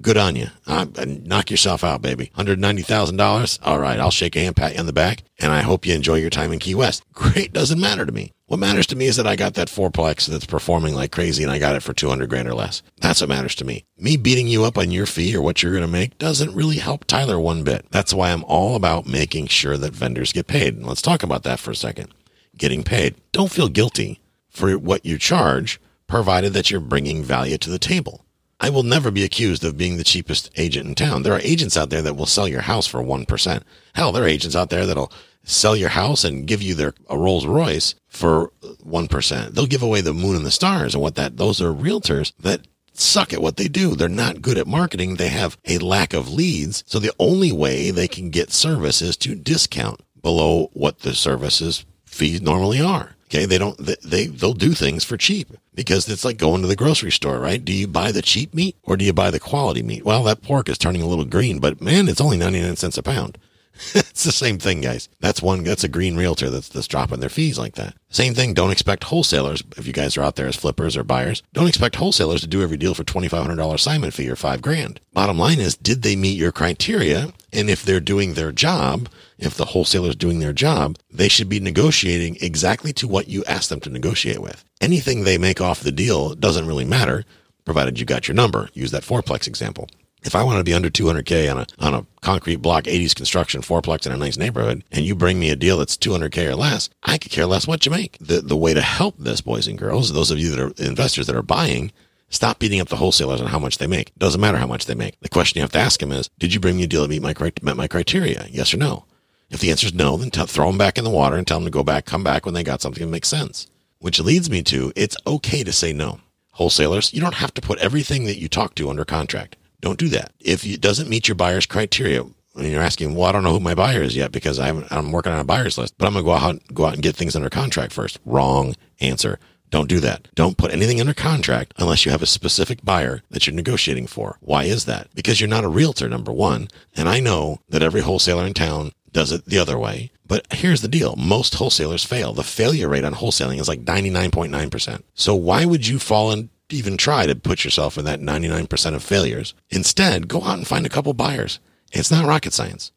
good 0.01 0.17
on 0.17 0.37
you. 0.37 0.49
Uh, 0.67 0.87
knock 1.07 1.51
yourself 1.51 1.85
out, 1.85 2.03
baby. 2.03 2.31
$190,000. 2.37 3.59
All 3.62 3.79
right. 3.79 3.99
I'll 3.99 4.11
shake 4.11 4.37
a 4.37 4.41
hand, 4.41 4.57
pat 4.57 4.75
you 4.75 4.81
on 4.81 4.87
the 4.87 4.93
back, 4.93 5.23
and 5.38 5.53
I 5.53 5.61
hope 5.61 5.87
you 5.87 5.95
enjoy 5.95 6.17
your 6.17 6.31
time 6.31 6.53
in 6.53 6.59
Key 6.59 6.75
West. 6.75 7.03
Great. 7.12 7.53
Doesn't 7.53 7.81
matter 7.81 8.05
to 8.05 8.12
me. 8.12 8.33
What 8.47 8.61
matters 8.61 8.87
to 8.88 8.97
me 8.97 9.07
is 9.07 9.17
that 9.17 9.27
I 9.27 9.37
got 9.37 9.55
that 9.55 9.69
fourplex 9.69 10.27
that's 10.27 10.47
performing 10.47 10.95
like 10.95 11.12
crazy 11.12 11.43
and 11.43 11.53
I 11.53 11.59
got 11.59 11.77
it 11.77 11.83
for 11.83 11.93
200 11.93 12.31
grand 12.31 12.49
or 12.49 12.55
less. 12.55 12.83
That's 13.01 13.21
what 13.21 13.29
matters 13.29 13.55
to 13.57 13.64
me. 13.67 13.85
Me 13.99 14.17
beating 14.17 14.49
you 14.49 14.64
up 14.64 14.79
on 14.79 14.91
your 14.91 15.05
fee 15.05 15.37
or 15.37 15.43
what 15.43 15.62
you're 15.62 15.73
going 15.73 15.83
to 15.83 15.88
make 15.88 16.17
doesn't 16.17 16.55
really 16.55 16.79
help 16.79 17.05
Tyler 17.05 17.38
one 17.38 17.62
bit. 17.62 17.85
That's 17.91 18.14
why 18.14 18.31
I'm 18.33 18.45
all 18.45 18.75
about 18.75 19.07
making 19.07 19.49
sure 19.49 19.77
that 19.77 19.93
vendors 19.93 20.33
get 20.33 20.47
paid. 20.47 20.75
And 20.75 20.87
let's 20.87 21.03
talk 21.03 21.23
about 21.23 21.43
that 21.43 21.59
for 21.59 21.73
a 21.73 21.77
second. 21.77 22.14
Getting 22.57 22.85
paid. 22.85 23.17
Don't 23.33 23.53
feel 23.53 23.69
guilty 23.69 24.19
for 24.49 24.79
what 24.79 25.05
you 25.05 25.19
charge, 25.19 25.79
provided 26.07 26.55
that 26.55 26.71
you're 26.71 26.81
bringing 26.81 27.23
value 27.23 27.59
to 27.59 27.69
the 27.69 27.79
table. 27.79 28.25
I 28.61 28.71
will 28.71 28.83
never 28.83 29.11
be 29.11 29.23
accused 29.23 29.64
of 29.64 29.77
being 29.77 29.97
the 29.97 30.05
cheapest 30.05 30.51
agent 30.57 30.88
in 30.88 30.94
town. 30.94 31.23
There 31.23 31.33
are 31.33 31.40
agents 31.40 31.77
out 31.77 31.90
there 31.90 32.03
that 32.03 32.16
will 32.16 32.27
sell 32.27 32.49
your 32.49 32.62
house 32.62 32.87
for 32.87 33.03
1%. 33.03 33.62
Hell, 33.94 34.12
there 34.12 34.25
are 34.25 34.29
agents 34.29 34.57
out 34.57 34.71
there 34.71 34.85
that'll 34.85 35.12
sell 35.44 35.77
your 35.77 35.90
house 35.90 36.25
and 36.25 36.47
give 36.47 36.61
you 36.61 36.75
their 36.75 36.92
a 37.09 37.16
Rolls 37.16 37.47
Royce 37.47 37.94
for 38.09 38.53
1%. 38.62 39.51
They'll 39.51 39.66
give 39.66 39.83
away 39.83 40.01
the 40.01 40.12
moon 40.12 40.37
and 40.37 40.44
the 40.44 40.51
stars 40.51 40.94
and 40.94 41.03
what 41.03 41.14
that, 41.14 41.37
those 41.37 41.62
are 41.62 41.73
realtors 41.73 42.33
that 42.40 42.66
suck 42.92 43.33
at 43.33 43.40
what 43.40 43.57
they 43.57 43.68
do. 43.68 43.94
They're 43.94 44.09
not 44.09 44.42
good 44.42 44.59
at 44.59 44.66
marketing. 44.66 45.14
They 45.14 45.29
have 45.29 45.57
a 45.66 45.79
lack 45.79 46.12
of 46.12 46.33
leads. 46.33 46.83
So 46.87 46.99
the 46.99 47.14
only 47.18 47.53
way 47.53 47.90
they 47.90 48.09
can 48.09 48.31
get 48.31 48.51
service 48.51 49.01
is 49.01 49.16
to 49.18 49.37
discount 49.37 50.01
below 50.21 50.71
what 50.73 51.01
the 51.01 51.14
services 51.14 51.85
fees 52.05 52.42
normally 52.42 52.81
are. 52.81 53.14
Okay. 53.29 53.45
They 53.45 53.59
don't, 53.59 53.77
they, 53.79 53.97
they, 54.03 54.27
they'll 54.27 54.55
do 54.55 54.73
things 54.73 55.05
for 55.05 55.17
cheap 55.17 55.49
because 55.75 56.09
it's 56.09 56.25
like 56.25 56.38
going 56.38 56.62
to 56.62 56.69
the 56.69 56.77
grocery 56.77 57.12
store, 57.12 57.38
right? 57.38 57.62
Do 57.62 57.73
you 57.73 57.87
buy 57.87 58.11
the 58.11 58.23
cheap 58.23 58.55
meat 58.55 58.77
or 58.83 58.97
do 58.97 59.05
you 59.05 59.12
buy 59.12 59.31
the 59.31 59.38
quality 59.41 59.83
meat? 59.83 60.05
Well, 60.05 60.25
that 60.25 60.43
pork 60.43 60.69
is 60.69 60.79
turning 60.79 61.03
a 61.03 61.07
little 61.07 61.27
green, 61.27 61.59
but 61.59 61.81
man, 61.81 62.09
it's 62.09 62.21
only 62.21 62.38
99 62.38 62.77
cents 62.77 62.99
a 62.99 63.03
pound. 63.03 63.38
it's 63.95 64.25
the 64.25 64.33
same 64.33 64.59
thing, 64.59 64.81
guys. 64.81 65.09
That's 65.21 65.41
one, 65.41 65.62
that's 65.62 65.85
a 65.85 65.88
green 65.88 66.17
realtor 66.17 66.51
that's, 66.51 66.69
that's 66.69 66.88
dropping 66.88 67.21
their 67.21 67.29
fees 67.29 67.59
like 67.59 67.75
that. 67.75 67.95
Same 68.11 68.35
thing. 68.35 68.55
Don't 68.55 68.71
expect 68.71 69.05
wholesalers. 69.05 69.62
If 69.77 69.87
you 69.87 69.93
guys 69.93 70.17
are 70.17 70.23
out 70.23 70.37
there 70.37 70.47
as 70.47 70.57
flippers 70.57 70.97
or 70.97 71.05
buyers, 71.05 71.43
don't 71.53 71.69
expect 71.69 71.97
wholesalers 71.97 72.41
to 72.41 72.47
do 72.47 72.62
every 72.62 72.77
deal 72.77 72.95
for 72.95 73.05
$2,500 73.05 73.75
assignment 73.75 74.14
fee 74.14 74.29
or 74.29 74.37
five 74.37 74.62
grand. 74.62 75.01
Bottom 75.12 75.38
line 75.38 75.61
is, 75.61 75.77
did 75.77 76.03
they 76.03 76.17
meet 76.17 76.38
your 76.38 76.53
criteria? 76.53 77.33
And 77.53 77.71
if 77.71 77.83
they're 77.83 78.01
doing 78.01 78.35
their 78.35 78.53
job, 78.53 79.09
if 79.38 79.55
the 79.55 79.67
wholesaler's 79.67 80.17
doing 80.17 80.41
their 80.41 80.53
job, 80.53 80.99
they 81.11 81.29
should 81.29 81.49
be 81.49 81.61
negotiating 81.61 82.38
exactly 82.41 82.93
to 82.95 83.07
what 83.09 83.29
you 83.29 83.45
asked 83.45 83.69
them 83.69 83.81
to 83.81 83.91
negotiate 83.91 84.41
with. 84.41 84.64
Anything 84.81 85.25
they 85.25 85.38
make 85.38 85.61
off 85.61 85.81
the 85.81 85.93
deal 85.93 86.35
doesn't 86.35 86.67
really 86.67 86.85
matter, 86.85 87.25
provided 87.64 88.01
you 88.01 88.07
got 88.07 88.27
your 88.27 88.35
number. 88.35 88.69
Use 88.75 88.91
that 88.91 89.05
fourplex 89.05 89.47
example. 89.47 89.88
If 90.29 90.37
I 90.37 90.43
want 90.43 90.59
to 90.59 90.64
be 90.64 90.75
under 90.75 90.91
200K 90.91 91.51
on 91.51 91.57
a, 91.57 91.67
on 91.79 91.95
a 91.95 92.07
concrete 92.21 92.57
block, 92.57 92.85
80s 92.85 93.14
construction, 93.14 93.62
fourplex 93.62 94.05
in 94.05 94.12
a 94.12 94.17
nice 94.19 94.37
neighborhood, 94.37 94.85
and 94.93 95.07
you 95.07 95.14
bring 95.14 95.41
me 95.41 95.49
a 95.49 95.57
deal 95.57 95.79
that's 95.79 95.97
200K 95.97 96.51
or 96.51 96.55
less, 96.55 96.91
I 97.03 97.17
could 97.17 97.33
care 97.33 97.47
less 97.47 97.67
what 97.67 97.87
you 97.87 97.91
make. 97.93 98.19
The, 98.21 98.43
the 98.43 98.55
way 98.55 98.75
to 98.75 98.83
help 98.83 99.14
this, 99.17 99.41
boys 99.41 99.67
and 99.67 99.79
girls, 99.79 100.12
those 100.12 100.31
of 100.31 100.38
you 100.38 100.51
that 100.51 100.61
are 100.61 100.87
investors 100.87 101.29
that 101.29 101.37
are 101.37 101.43
buying, 101.43 101.93
Stop 102.29 102.59
beating 102.59 102.79
up 102.79 102.88
the 102.88 102.97
wholesalers 102.97 103.41
on 103.41 103.47
how 103.47 103.59
much 103.59 103.79
they 103.79 103.87
make. 103.87 104.14
Doesn't 104.19 104.43
matter 104.43 104.59
how 104.59 104.67
much 104.67 104.85
they 104.85 104.95
make. 104.95 105.19
The 105.21 105.31
question 105.31 105.57
you 105.57 105.62
have 105.62 105.73
to 105.73 105.79
ask 105.79 105.99
them 105.99 106.12
is, 106.12 106.29
did 106.38 106.53
you 106.53 106.61
bring 106.61 106.77
me 106.77 106.83
a 106.83 106.87
deal 106.87 107.01
that 107.01 107.09
meet 107.09 107.23
my, 107.23 107.35
met 107.62 107.79
my 107.79 107.88
criteria? 107.88 108.45
Yes 108.51 108.75
or 108.75 108.77
no? 108.77 109.07
If 109.49 109.61
the 109.61 109.71
answer 109.71 109.87
is 109.87 109.95
no, 109.95 110.19
then 110.19 110.31
t- 110.31 110.45
throw 110.45 110.67
them 110.67 110.77
back 110.77 110.99
in 110.99 111.05
the 111.05 111.11
water 111.11 111.37
and 111.37 111.47
tell 111.47 111.59
them 111.59 111.64
to 111.64 111.71
go 111.71 111.83
back, 111.83 112.05
come 112.05 112.23
back 112.23 112.45
when 112.45 112.53
they 112.53 112.62
got 112.62 112.83
something 112.83 113.03
that 113.03 113.11
makes 113.11 113.29
sense. 113.29 113.67
Which 113.99 114.21
leads 114.21 114.51
me 114.51 114.62
to, 114.64 114.93
it's 114.95 115.17
okay 115.27 115.64
to 115.64 115.73
say 115.73 115.95
no. 115.95 116.21
Wholesalers, 116.51 117.14
you 117.14 117.23
don't 117.23 117.37
have 117.37 117.55
to 117.55 117.62
put 117.62 117.79
everything 117.79 118.27
that 118.27 118.38
you 118.38 118.47
talk 118.47 118.75
to 118.75 118.91
under 118.91 119.07
contract. 119.07 119.57
Don't 119.81 119.99
do 119.99 120.09
that. 120.09 120.33
If 120.41 120.64
it 120.64 120.81
doesn't 120.81 121.09
meet 121.09 121.29
your 121.29 121.35
buyer's 121.35 121.67
criteria, 121.67 122.25
and 122.59 122.67
you're 122.67 122.83
asking, 122.83 123.14
well, 123.14 123.29
I 123.29 123.33
don't 123.33 123.45
know 123.45 123.53
who 123.53 123.61
my 123.61 123.75
buyer 123.75 124.03
is 124.03 124.17
yet 124.17 124.33
because 124.33 124.59
I 124.59 124.69
am 124.69 125.12
working 125.12 125.33
on 125.33 125.38
a 125.38 125.45
buyer's 125.45 125.79
list, 125.79 125.97
but 125.97 126.07
I'm 126.07 126.14
going 126.14 126.25
to 126.25 126.29
go 126.29 126.35
out, 126.35 126.75
go 126.75 126.87
out 126.87 126.95
and 126.95 127.03
get 127.03 127.14
things 127.14 127.37
under 127.37 127.49
contract 127.49 127.93
first. 127.93 128.19
Wrong 128.25 128.75
answer. 129.01 129.38
Don't 129.71 129.88
do 129.88 130.01
that. 130.01 130.29
Don't 130.35 130.57
put 130.57 130.73
anything 130.73 131.01
under 131.01 131.14
contract 131.14 131.75
unless 131.77 132.05
you 132.05 132.11
have 132.11 132.23
a 132.23 132.27
specific 132.27 132.85
buyer 132.85 133.23
that 133.31 133.47
you're 133.47 133.55
negotiating 133.55 134.07
for. 134.07 134.38
Why 134.41 134.64
is 134.64 134.87
that? 134.87 135.09
Because 135.14 135.41
you're 135.41 135.49
not 135.49 135.64
a 135.64 135.69
realtor, 135.69 136.09
number 136.09 136.33
one. 136.33 136.69
And 136.97 137.09
I 137.09 137.21
know 137.21 137.61
that 137.69 137.83
every 137.83 138.01
wholesaler 138.01 138.47
in 138.47 138.55
town 138.55 138.93
does 139.12 139.31
it 139.31 139.45
the 139.45 139.59
other 139.59 139.79
way. 139.79 140.11
But 140.27 140.47
here's 140.53 140.81
the 140.81 140.88
deal. 140.88 141.17
Most 141.17 141.55
wholesalers 141.55 142.05
fail. 142.05 142.33
The 142.33 142.43
failure 142.43 142.88
rate 142.88 143.05
on 143.05 143.14
wholesaling 143.14 143.61
is 143.61 143.69
like 143.69 143.85
99.9%. 143.85 145.03
So 145.14 145.35
why 145.35 145.64
would 145.64 145.87
you 145.87 145.99
fall 145.99 146.33
in 146.33 146.51
even 146.71 146.97
try 146.97 147.27
to 147.27 147.35
put 147.35 147.65
yourself 147.65 147.97
in 147.99 148.05
that 148.05 148.21
99% 148.21 148.95
of 148.95 149.03
failures. 149.03 149.55
Instead, 149.71 150.29
go 150.29 150.43
out 150.43 150.59
and 150.59 150.67
find 150.67 150.87
a 150.87 150.91
couple 150.91 151.15
buyers. 151.15 151.61
It's 151.93 152.11
not 152.11 152.27
rocket 152.27 152.53
science. 152.53 152.93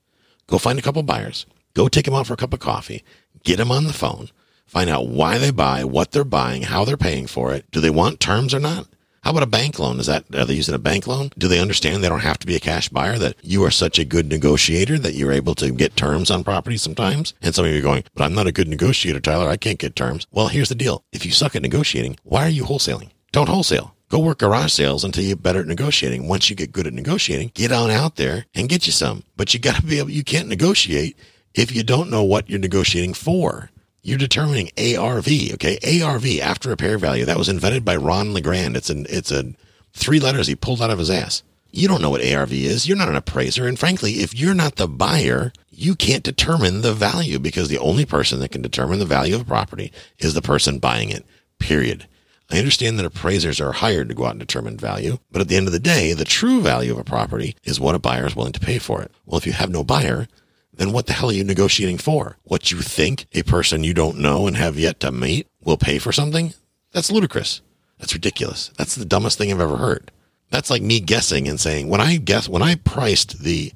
Go 0.47 0.57
find 0.57 0.77
a 0.77 0.81
couple 0.81 1.03
buyers. 1.03 1.45
Go 1.73 1.87
take 1.87 2.05
them 2.05 2.13
out 2.13 2.27
for 2.27 2.33
a 2.33 2.37
cup 2.37 2.53
of 2.53 2.59
coffee. 2.59 3.03
Get 3.43 3.57
them 3.57 3.71
on 3.71 3.85
the 3.85 3.93
phone. 3.93 4.29
Find 4.65 4.89
out 4.89 5.07
why 5.07 5.37
they 5.37 5.51
buy, 5.51 5.83
what 5.83 6.11
they're 6.11 6.23
buying, 6.23 6.63
how 6.63 6.85
they're 6.85 6.97
paying 6.97 7.27
for 7.27 7.53
it. 7.53 7.69
Do 7.71 7.79
they 7.79 7.89
want 7.89 8.19
terms 8.19 8.53
or 8.53 8.59
not? 8.59 8.87
How 9.23 9.31
about 9.31 9.43
a 9.43 9.47
bank 9.47 9.77
loan? 9.77 9.99
Is 9.99 10.07
that, 10.07 10.25
are 10.33 10.45
they 10.45 10.55
using 10.55 10.73
a 10.73 10.79
bank 10.79 11.05
loan? 11.05 11.29
Do 11.37 11.47
they 11.47 11.59
understand 11.59 12.03
they 12.03 12.09
don't 12.09 12.21
have 12.21 12.39
to 12.39 12.47
be 12.47 12.55
a 12.55 12.59
cash 12.59 12.89
buyer, 12.89 13.19
that 13.19 13.35
you 13.43 13.63
are 13.63 13.69
such 13.71 13.99
a 13.99 14.05
good 14.05 14.27
negotiator 14.27 14.97
that 14.97 15.13
you're 15.13 15.31
able 15.31 15.53
to 15.55 15.71
get 15.71 15.95
terms 15.95 16.31
on 16.31 16.43
property 16.43 16.77
sometimes? 16.77 17.35
And 17.41 17.53
some 17.53 17.65
of 17.65 17.71
you 17.71 17.79
are 17.79 17.83
going, 17.83 18.03
but 18.15 18.23
I'm 18.23 18.33
not 18.33 18.47
a 18.47 18.51
good 18.51 18.67
negotiator, 18.67 19.19
Tyler. 19.19 19.47
I 19.47 19.57
can't 19.57 19.77
get 19.77 19.95
terms. 19.95 20.25
Well, 20.31 20.47
here's 20.47 20.69
the 20.69 20.75
deal. 20.75 21.03
If 21.11 21.25
you 21.25 21.31
suck 21.31 21.55
at 21.55 21.61
negotiating, 21.61 22.17
why 22.23 22.45
are 22.45 22.49
you 22.49 22.63
wholesaling? 22.63 23.11
Don't 23.31 23.47
wholesale. 23.47 23.95
Go 24.09 24.19
work 24.19 24.39
garage 24.39 24.73
sales 24.73 25.05
until 25.05 25.23
you're 25.23 25.37
better 25.37 25.61
at 25.61 25.67
negotiating. 25.67 26.27
Once 26.27 26.49
you 26.49 26.55
get 26.55 26.73
good 26.73 26.85
at 26.85 26.93
negotiating, 26.93 27.51
get 27.53 27.71
on 27.71 27.89
out 27.89 28.17
there 28.17 28.45
and 28.53 28.67
get 28.67 28.85
you 28.85 28.91
some. 28.91 29.23
But 29.37 29.53
you 29.53 29.59
got 29.59 29.77
to 29.77 29.83
be 29.83 29.99
able, 29.99 30.09
you 30.09 30.25
can't 30.25 30.49
negotiate 30.49 31.17
if 31.53 31.73
you 31.73 31.81
don't 31.81 32.09
know 32.09 32.23
what 32.23 32.49
you're 32.49 32.59
negotiating 32.59 33.13
for. 33.13 33.69
You're 34.03 34.17
determining 34.17 34.69
ARV, 34.77 35.27
okay? 35.53 36.01
ARV, 36.01 36.39
after 36.41 36.67
repair 36.67 36.97
value. 36.97 37.23
That 37.23 37.37
was 37.37 37.47
invented 37.47 37.85
by 37.85 37.95
Ron 37.95 38.33
LeGrand. 38.33 38.75
It's 38.75 38.89
an, 38.89 39.05
it's 39.09 39.31
a 39.31 39.53
three 39.93 40.19
letters 40.19 40.47
he 40.47 40.55
pulled 40.55 40.81
out 40.81 40.89
of 40.89 40.99
his 40.99 41.09
ass. 41.09 41.43
You 41.71 41.87
don't 41.87 42.01
know 42.01 42.09
what 42.09 42.25
ARV 42.25 42.51
is. 42.51 42.89
You're 42.89 42.97
not 42.97 43.07
an 43.07 43.15
appraiser. 43.15 43.65
And 43.65 43.79
frankly, 43.79 44.13
if 44.15 44.35
you're 44.37 44.53
not 44.53 44.75
the 44.75 44.89
buyer, 44.89 45.53
you 45.69 45.95
can't 45.95 46.23
determine 46.23 46.81
the 46.81 46.93
value 46.93 47.39
because 47.39 47.69
the 47.69 47.77
only 47.77 48.05
person 48.05 48.41
that 48.41 48.51
can 48.51 48.61
determine 48.61 48.99
the 48.99 49.05
value 49.05 49.35
of 49.35 49.41
a 49.41 49.45
property 49.45 49.93
is 50.19 50.33
the 50.33 50.41
person 50.41 50.79
buying 50.79 51.09
it, 51.09 51.25
period. 51.59 52.07
I 52.51 52.57
understand 52.57 52.99
that 52.99 53.05
appraisers 53.05 53.61
are 53.61 53.71
hired 53.71 54.09
to 54.09 54.15
go 54.15 54.25
out 54.25 54.31
and 54.31 54.39
determine 54.39 54.77
value, 54.77 55.19
but 55.31 55.41
at 55.41 55.47
the 55.47 55.55
end 55.55 55.67
of 55.67 55.73
the 55.73 55.79
day, 55.79 56.13
the 56.13 56.25
true 56.25 56.61
value 56.61 56.91
of 56.91 56.97
a 56.97 57.03
property 57.03 57.55
is 57.63 57.79
what 57.79 57.95
a 57.95 57.99
buyer 57.99 58.27
is 58.27 58.35
willing 58.35 58.51
to 58.53 58.59
pay 58.59 58.77
for 58.77 59.01
it. 59.01 59.11
Well, 59.25 59.37
if 59.37 59.47
you 59.47 59.53
have 59.53 59.69
no 59.69 59.83
buyer, 59.83 60.27
then 60.73 60.91
what 60.91 61.05
the 61.05 61.13
hell 61.13 61.29
are 61.29 61.33
you 61.33 61.43
negotiating 61.43 61.97
for? 61.97 62.37
What 62.43 62.71
you 62.71 62.81
think 62.81 63.25
a 63.33 63.43
person 63.43 63.83
you 63.83 63.93
don't 63.93 64.17
know 64.17 64.47
and 64.47 64.57
have 64.57 64.77
yet 64.77 64.99
to 65.01 65.11
meet 65.11 65.47
will 65.63 65.77
pay 65.77 65.97
for 65.97 66.11
something? 66.11 66.53
That's 66.91 67.11
ludicrous. 67.11 67.61
That's 67.99 68.13
ridiculous. 68.13 68.71
That's 68.77 68.95
the 68.95 69.05
dumbest 69.05 69.37
thing 69.37 69.51
I've 69.51 69.61
ever 69.61 69.77
heard. 69.77 70.11
That's 70.49 70.69
like 70.69 70.81
me 70.81 70.99
guessing 70.99 71.47
and 71.47 71.59
saying, 71.59 71.87
when 71.87 72.01
I 72.01 72.17
guess, 72.17 72.49
when 72.49 72.61
I 72.61 72.75
priced 72.75 73.43
the 73.43 73.71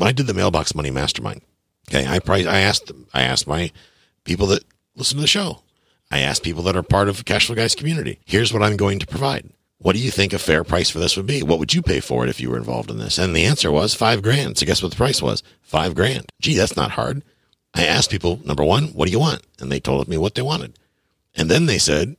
I 0.00 0.12
did 0.12 0.26
the 0.26 0.34
mailbox 0.34 0.74
money 0.74 0.90
mastermind. 0.90 1.40
Okay, 1.88 2.06
I 2.06 2.18
price, 2.18 2.46
I 2.46 2.60
asked 2.60 2.92
I 3.12 3.22
asked 3.22 3.46
my 3.46 3.72
people 4.24 4.46
that 4.48 4.64
listen 4.94 5.16
to 5.16 5.22
the 5.22 5.26
show. 5.26 5.62
I 6.10 6.20
asked 6.20 6.42
people 6.42 6.62
that 6.64 6.76
are 6.76 6.82
part 6.82 7.08
of 7.08 7.24
Cashflow 7.24 7.56
Guys 7.56 7.74
community. 7.74 8.18
Here's 8.24 8.52
what 8.52 8.62
I'm 8.62 8.76
going 8.76 8.98
to 8.98 9.06
provide. 9.06 9.50
What 9.78 9.94
do 9.94 9.98
you 10.02 10.10
think 10.10 10.32
a 10.32 10.38
fair 10.38 10.64
price 10.64 10.90
for 10.90 10.98
this 10.98 11.16
would 11.16 11.26
be? 11.26 11.42
What 11.42 11.58
would 11.58 11.72
you 11.72 11.80
pay 11.80 12.00
for 12.00 12.24
it 12.24 12.28
if 12.30 12.40
you 12.40 12.50
were 12.50 12.58
involved 12.58 12.90
in 12.90 12.98
this? 12.98 13.16
And 13.16 13.34
the 13.34 13.44
answer 13.44 13.70
was 13.70 13.94
five 13.94 14.20
grand. 14.20 14.58
So 14.58 14.66
guess 14.66 14.82
what 14.82 14.90
the 14.90 14.96
price 14.96 15.22
was? 15.22 15.42
Five 15.62 15.94
grand. 15.94 16.26
Gee, 16.40 16.56
that's 16.56 16.76
not 16.76 16.90
hard. 16.92 17.22
I 17.72 17.86
asked 17.86 18.10
people, 18.10 18.40
number 18.44 18.64
one, 18.64 18.88
what 18.88 19.06
do 19.06 19.12
you 19.12 19.20
want? 19.20 19.42
And 19.58 19.70
they 19.70 19.80
told 19.80 20.06
me 20.08 20.18
what 20.18 20.34
they 20.34 20.42
wanted. 20.42 20.78
And 21.34 21.48
then 21.48 21.66
they 21.66 21.78
said, 21.78 22.16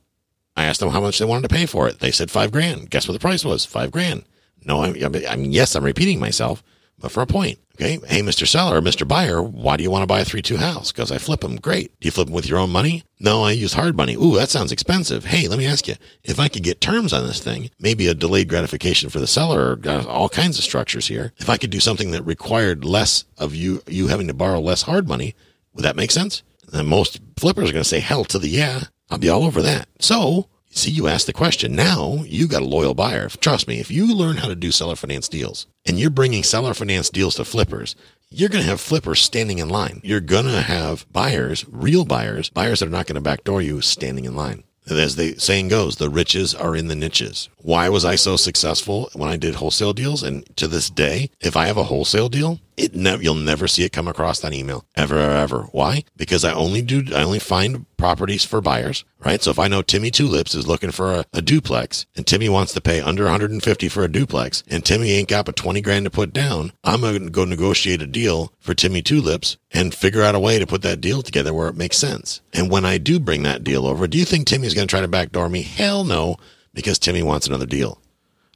I 0.56 0.64
asked 0.64 0.80
them 0.80 0.90
how 0.90 1.00
much 1.00 1.18
they 1.18 1.24
wanted 1.24 1.48
to 1.48 1.54
pay 1.54 1.66
for 1.66 1.88
it. 1.88 2.00
They 2.00 2.10
said 2.10 2.30
five 2.30 2.50
grand. 2.50 2.90
Guess 2.90 3.06
what 3.06 3.12
the 3.12 3.20
price 3.20 3.44
was? 3.44 3.64
Five 3.64 3.90
grand. 3.90 4.24
No, 4.64 4.82
I 4.82 5.36
mean, 5.36 5.52
yes, 5.52 5.74
I'm 5.74 5.84
repeating 5.84 6.18
myself, 6.18 6.62
but 7.02 7.12
for 7.12 7.20
a 7.20 7.26
point. 7.26 7.58
Okay. 7.74 7.98
Hey, 8.06 8.20
Mr. 8.20 8.46
Seller, 8.46 8.80
Mr. 8.80 9.06
Buyer, 9.06 9.42
why 9.42 9.76
do 9.76 9.82
you 9.82 9.90
want 9.90 10.02
to 10.02 10.06
buy 10.06 10.20
a 10.20 10.24
3-2 10.24 10.56
house? 10.56 10.92
Because 10.92 11.10
I 11.10 11.18
flip 11.18 11.40
them. 11.40 11.56
Great. 11.56 11.90
Do 12.00 12.06
you 12.06 12.12
flip 12.12 12.26
them 12.26 12.34
with 12.34 12.46
your 12.46 12.58
own 12.58 12.70
money? 12.70 13.02
No, 13.18 13.42
I 13.42 13.52
use 13.52 13.72
hard 13.72 13.96
money. 13.96 14.14
Ooh, 14.14 14.36
that 14.36 14.50
sounds 14.50 14.72
expensive. 14.72 15.24
Hey, 15.24 15.48
let 15.48 15.58
me 15.58 15.66
ask 15.66 15.88
you, 15.88 15.94
if 16.22 16.38
I 16.38 16.48
could 16.48 16.62
get 16.62 16.80
terms 16.80 17.12
on 17.12 17.26
this 17.26 17.42
thing, 17.42 17.70
maybe 17.80 18.06
a 18.06 18.14
delayed 18.14 18.48
gratification 18.48 19.10
for 19.10 19.20
the 19.20 19.26
seller, 19.26 19.80
uh, 19.84 20.04
all 20.06 20.28
kinds 20.28 20.58
of 20.58 20.64
structures 20.64 21.08
here. 21.08 21.32
If 21.38 21.48
I 21.48 21.56
could 21.56 21.70
do 21.70 21.80
something 21.80 22.12
that 22.12 22.22
required 22.22 22.84
less 22.84 23.24
of 23.38 23.54
you, 23.54 23.82
you 23.86 24.08
having 24.08 24.28
to 24.28 24.34
borrow 24.34 24.60
less 24.60 24.82
hard 24.82 25.08
money, 25.08 25.34
would 25.74 25.84
that 25.84 25.96
make 25.96 26.10
sense? 26.10 26.42
And 26.72 26.86
most 26.86 27.20
flippers 27.36 27.70
are 27.70 27.72
going 27.72 27.82
to 27.82 27.88
say 27.88 28.00
hell 28.00 28.24
to 28.26 28.38
the 28.38 28.48
yeah. 28.48 28.84
I'll 29.10 29.18
be 29.18 29.28
all 29.28 29.44
over 29.44 29.60
that. 29.62 29.88
So 29.98 30.48
See, 30.74 30.90
you 30.90 31.06
asked 31.06 31.26
the 31.26 31.34
question. 31.34 31.76
Now 31.76 32.24
you 32.26 32.48
got 32.48 32.62
a 32.62 32.66
loyal 32.66 32.94
buyer. 32.94 33.28
Trust 33.28 33.68
me, 33.68 33.78
if 33.78 33.90
you 33.90 34.14
learn 34.14 34.38
how 34.38 34.48
to 34.48 34.54
do 34.54 34.70
seller 34.70 34.96
finance 34.96 35.28
deals 35.28 35.66
and 35.84 36.00
you're 36.00 36.08
bringing 36.08 36.42
seller 36.42 36.72
finance 36.72 37.10
deals 37.10 37.34
to 37.34 37.44
flippers, 37.44 37.94
you're 38.30 38.48
going 38.48 38.64
to 38.64 38.70
have 38.70 38.80
flippers 38.80 39.20
standing 39.20 39.58
in 39.58 39.68
line. 39.68 40.00
You're 40.02 40.20
going 40.20 40.46
to 40.46 40.62
have 40.62 41.04
buyers, 41.12 41.66
real 41.68 42.06
buyers, 42.06 42.48
buyers 42.48 42.80
that 42.80 42.86
are 42.86 42.90
not 42.90 43.06
going 43.06 43.16
to 43.16 43.20
backdoor 43.20 43.60
you 43.60 43.82
standing 43.82 44.24
in 44.24 44.34
line. 44.34 44.64
As 44.88 45.16
the 45.16 45.34
saying 45.38 45.68
goes, 45.68 45.96
the 45.96 46.08
riches 46.08 46.54
are 46.54 46.74
in 46.74 46.88
the 46.88 46.96
niches. 46.96 47.50
Why 47.58 47.90
was 47.90 48.06
I 48.06 48.16
so 48.16 48.36
successful 48.36 49.10
when 49.12 49.28
I 49.28 49.36
did 49.36 49.56
wholesale 49.56 49.92
deals? 49.92 50.22
And 50.22 50.44
to 50.56 50.66
this 50.66 50.88
day, 50.88 51.30
if 51.40 51.54
I 51.54 51.66
have 51.66 51.76
a 51.76 51.84
wholesale 51.84 52.30
deal, 52.30 52.60
it 52.82 52.94
never 52.94 53.22
you'll 53.22 53.34
never 53.34 53.68
see 53.68 53.84
it 53.84 53.92
come 53.92 54.08
across 54.08 54.40
that 54.40 54.52
email 54.52 54.84
ever, 54.96 55.18
ever. 55.18 55.62
Why? 55.72 56.02
Because 56.16 56.44
I 56.44 56.52
only 56.52 56.82
do 56.82 57.04
I 57.14 57.22
only 57.22 57.38
find 57.38 57.86
properties 57.96 58.44
for 58.44 58.60
buyers, 58.60 59.04
right? 59.24 59.40
So 59.40 59.52
if 59.52 59.58
I 59.58 59.68
know 59.68 59.82
Timmy 59.82 60.10
Tulips 60.10 60.54
is 60.54 60.66
looking 60.66 60.90
for 60.90 61.12
a, 61.12 61.24
a 61.32 61.40
duplex 61.40 62.06
and 62.16 62.26
Timmy 62.26 62.48
wants 62.48 62.72
to 62.72 62.80
pay 62.80 63.00
under 63.00 63.24
150 63.24 63.88
for 63.88 64.02
a 64.02 64.10
duplex 64.10 64.64
and 64.68 64.84
Timmy 64.84 65.12
ain't 65.12 65.28
got 65.28 65.46
but 65.46 65.54
20 65.54 65.80
grand 65.80 66.04
to 66.06 66.10
put 66.10 66.32
down, 66.32 66.72
I'm 66.82 67.02
going 67.02 67.24
to 67.24 67.30
go 67.30 67.44
negotiate 67.44 68.02
a 68.02 68.06
deal 68.06 68.52
for 68.58 68.74
Timmy 68.74 69.00
Tulips 69.00 69.56
and 69.70 69.94
figure 69.94 70.22
out 70.22 70.34
a 70.34 70.40
way 70.40 70.58
to 70.58 70.66
put 70.66 70.82
that 70.82 71.00
deal 71.00 71.22
together 71.22 71.54
where 71.54 71.68
it 71.68 71.76
makes 71.76 71.98
sense. 71.98 72.40
And 72.52 72.70
when 72.70 72.84
I 72.84 72.98
do 72.98 73.20
bring 73.20 73.44
that 73.44 73.62
deal 73.62 73.86
over, 73.86 74.08
do 74.08 74.18
you 74.18 74.24
think 74.24 74.46
Timmy's 74.46 74.74
going 74.74 74.88
to 74.88 74.92
try 74.92 75.00
to 75.00 75.08
backdoor 75.08 75.48
me? 75.48 75.62
Hell 75.62 76.02
no, 76.02 76.36
because 76.74 76.98
Timmy 76.98 77.22
wants 77.22 77.46
another 77.46 77.66
deal. 77.66 77.98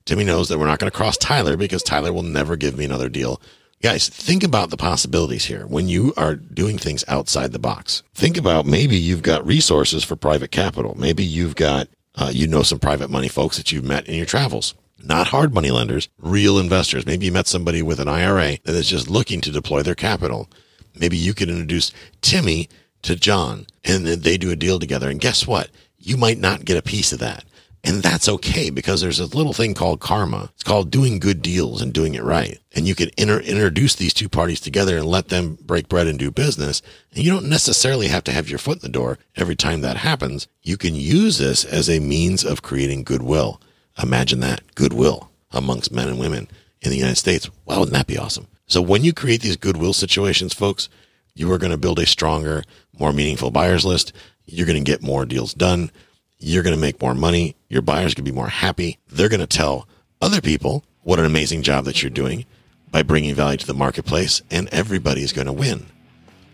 Timmy 0.05 0.25
knows 0.25 0.49
that 0.49 0.59
we're 0.59 0.67
not 0.67 0.79
going 0.79 0.91
to 0.91 0.97
cross 0.97 1.17
Tyler 1.17 1.57
because 1.57 1.83
Tyler 1.83 2.13
will 2.13 2.23
never 2.23 2.57
give 2.57 2.77
me 2.77 2.85
another 2.85 3.09
deal 3.09 3.41
Guys, 3.87 4.09
think 4.09 4.43
about 4.43 4.71
the 4.71 4.77
possibilities 4.77 5.45
here 5.45 5.65
when 5.65 5.89
you 5.89 6.13
are 6.17 6.35
doing 6.35 6.77
things 6.77 7.05
outside 7.07 7.53
the 7.53 7.59
box. 7.61 8.03
Think 8.17 8.37
about 8.37 8.67
maybe 8.67 8.97
you've 8.97 9.23
got 9.23 9.47
resources 9.47 10.03
for 10.03 10.17
private 10.17 10.51
capital. 10.51 10.97
Maybe 10.99 11.23
you've 11.23 11.55
got, 11.55 11.87
uh, 12.17 12.33
you 12.35 12.49
know, 12.49 12.65
some 12.65 12.81
private 12.81 13.11
money 13.11 13.29
folks 13.29 13.57
that 13.59 13.71
you've 13.71 13.85
met 13.85 14.09
in 14.09 14.17
your 14.17 14.27
travels. 14.27 14.75
Not 14.99 15.29
hard 15.29 15.55
money 15.55 15.71
lenders, 15.71 16.09
real 16.19 16.59
investors. 16.59 17.07
Maybe 17.07 17.27
you 17.27 17.33
met 17.33 17.47
somebody 17.47 17.81
with 17.81 18.01
an 18.01 18.09
IRA 18.09 18.59
that 18.65 18.75
is 18.75 18.91
just 18.91 19.09
looking 19.09 19.41
to 19.43 19.53
deploy 19.53 19.83
their 19.83 19.95
capital. 19.95 20.51
Maybe 20.97 21.17
you 21.17 21.33
could 21.33 21.49
introduce 21.49 21.93
Timmy 22.23 22.69
to 23.03 23.15
John 23.15 23.69
and 23.85 24.05
then 24.05 24.23
they 24.23 24.37
do 24.37 24.51
a 24.51 24.57
deal 24.57 24.81
together. 24.81 25.09
And 25.09 25.21
guess 25.21 25.47
what? 25.47 25.71
You 25.97 26.17
might 26.17 26.39
not 26.39 26.65
get 26.65 26.77
a 26.77 26.83
piece 26.83 27.13
of 27.13 27.21
that. 27.21 27.45
And 27.87 28.03
that's 28.03 28.29
okay 28.29 28.71
because 28.71 29.01
there's 29.01 29.21
a 29.21 29.27
little 29.27 29.53
thing 29.53 29.73
called 29.73 30.01
karma. 30.01 30.51
It's 30.55 30.65
called 30.65 30.91
doing 30.91 31.21
good 31.21 31.41
deals 31.41 31.81
and 31.81 31.93
doing 31.93 32.17
it 32.17 32.25
right. 32.25 32.59
And 32.75 32.89
you 32.89 32.97
can 32.97 33.11
inter- 33.17 33.39
introduce 33.39 33.95
these 33.95 34.13
two 34.13 34.29
parties 34.29 34.61
together 34.61 34.97
and 34.97 35.07
let 35.07 35.29
them 35.29 35.57
break 35.63 35.89
bread 35.89 36.09
and 36.09 36.19
do 36.19 36.33
business. 36.33 36.83
And 37.15 37.25
you 37.25 37.31
don't 37.31 37.49
necessarily 37.49 38.09
have 38.09 38.25
to 38.25 38.33
have 38.33 38.49
your 38.49 38.59
foot 38.59 38.79
in 38.79 38.83
the 38.83 38.89
door 38.89 39.19
every 39.37 39.55
time 39.55 39.83
that 39.83 39.99
happens. 39.99 40.49
You 40.63 40.77
can 40.77 40.97
use 40.97 41.39
this 41.39 41.65
as 41.65 41.89
a 41.89 42.01
means 42.01 42.45
of 42.45 42.61
creating 42.61 43.05
goodwill. 43.05 43.61
Imagine 44.03 44.41
that 44.41 44.75
goodwill 44.75 45.31
amongst 45.53 45.93
men 45.93 46.09
and 46.09 46.19
women 46.19 46.49
in 46.81 46.91
the 46.91 46.97
United 46.97 47.17
States. 47.17 47.49
Wow, 47.67 47.79
wouldn't 47.79 47.95
that 47.95 48.09
be 48.09 48.19
awesome? 48.19 48.49
So 48.67 48.83
when 48.83 49.05
you 49.05 49.13
create 49.13 49.43
these 49.43 49.57
goodwill 49.57 49.93
situations, 49.93 50.53
folks, 50.53 50.89
you 51.37 51.53
are 51.53 51.59
going 51.59 51.71
to 51.71 51.79
build 51.79 52.01
a 52.01 52.07
stronger, 52.07 52.65
more 52.99 53.13
meaningful 53.13 53.53
buyers 53.53 53.85
list. 53.85 54.13
You're 54.45 54.67
going 54.67 54.83
to 54.83 54.91
get 54.91 55.03
more 55.03 55.25
deals 55.25 55.55
done. 55.55 55.93
You're 56.39 56.63
going 56.63 56.75
to 56.75 56.81
make 56.81 57.01
more 57.01 57.15
money. 57.15 57.57
Your 57.69 57.83
buyers 57.83 58.15
going 58.15 58.25
to 58.25 58.31
be 58.31 58.37
more 58.37 58.49
happy. 58.49 58.99
They're 59.09 59.29
going 59.29 59.41
to 59.41 59.47
tell 59.47 59.89
other 60.21 60.41
people 60.41 60.85
what 61.03 61.19
an 61.19 61.25
amazing 61.25 61.63
job 61.63 61.85
that 61.87 62.03
you're 62.03 62.11
doing 62.11 62.45
by 62.91 63.03
bringing 63.03 63.35
value 63.35 63.57
to 63.59 63.67
the 63.67 63.75
marketplace, 63.75 64.43
and 64.51 64.69
everybody 64.69 65.23
is 65.23 65.33
going 65.33 65.47
to 65.47 65.53
win. 65.53 65.87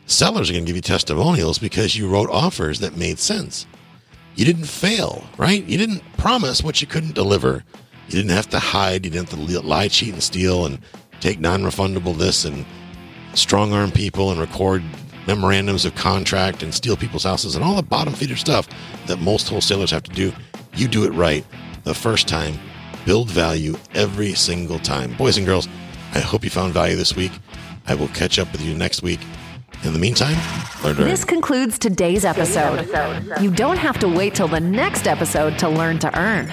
Sellers 0.07 0.51
are 0.51 0.53
going 0.53 0.65
to 0.65 0.69
give 0.69 0.77
you 0.77 0.83
testimonials 0.83 1.59
because 1.59 1.97
you 1.97 2.09
wrote 2.09 2.31
offers 2.31 2.81
that 2.81 2.97
made 2.97 3.19
sense. 3.19 3.67
You 4.35 4.45
didn't 4.45 4.65
fail, 4.65 5.25
right? 5.37 5.65
You 5.65 5.79
didn't 5.79 6.03
promise 6.17 6.63
what 6.63 6.81
you 6.81 6.87
couldn't 6.87 7.15
deliver. 7.15 7.65
You 8.09 8.17
didn't 8.17 8.31
have 8.31 8.49
to 8.51 8.59
hide. 8.59 9.05
You 9.05 9.11
didn't 9.11 9.31
have 9.31 9.39
to 9.39 9.61
lie, 9.61 9.89
cheat, 9.89 10.13
and 10.13 10.23
steal 10.23 10.67
and 10.67 10.79
take 11.21 11.39
non 11.39 11.63
refundable 11.63 12.17
this 12.17 12.45
and 12.45 12.65
strong 13.35 13.73
arm 13.73 13.91
people 13.91 14.31
and 14.31 14.41
record 14.41 14.83
memorandums 15.27 15.85
of 15.85 15.95
contract 15.95 16.63
and 16.63 16.75
steal 16.75 16.97
people's 16.97 17.25
houses 17.25 17.55
and 17.55 17.65
all 17.65 17.75
the 17.75 17.83
bottom 17.83 18.13
feeder 18.13 18.37
stuff 18.37 18.69
that 19.07 19.19
most 19.19 19.49
wholesalers 19.49 19.91
have 19.91 20.03
to 20.05 20.11
do. 20.13 20.33
You 20.75 20.89
do 20.89 21.05
it 21.05 21.11
right 21.11 21.45
the 21.85 21.95
first 21.95 22.29
time. 22.29 22.59
Build 23.05 23.29
value 23.31 23.77
every 23.95 24.35
single 24.35 24.79
time. 24.79 25.17
Boys 25.17 25.37
and 25.37 25.47
girls, 25.47 25.69
I 26.15 26.21
hope 26.21 26.45
you 26.45 26.51
found 26.51 26.73
value 26.73 26.97
this 26.97 27.17
week. 27.17 27.33
I 27.87 27.95
will 27.95 28.09
catch 28.09 28.39
up 28.39 28.51
with 28.53 28.61
you 28.61 28.75
next 28.75 29.03
week. 29.03 29.21
In 29.85 29.93
the 29.93 29.99
meantime, 29.99 30.37
learn 30.85 30.95
to 30.95 31.03
earn. 31.03 31.09
This 31.09 31.25
concludes 31.25 31.77
today's 31.77 32.25
episode. 32.25 32.87
You 33.41 33.51
don't 33.51 33.79
have 33.79 33.99
to 33.99 34.09
wait 34.09 34.35
till 34.35 34.47
the 34.47 34.61
next 34.61 35.09
episode 35.09 35.59
to 35.59 35.69
learn 35.69 35.99
to 36.01 36.17
earn. 36.17 36.53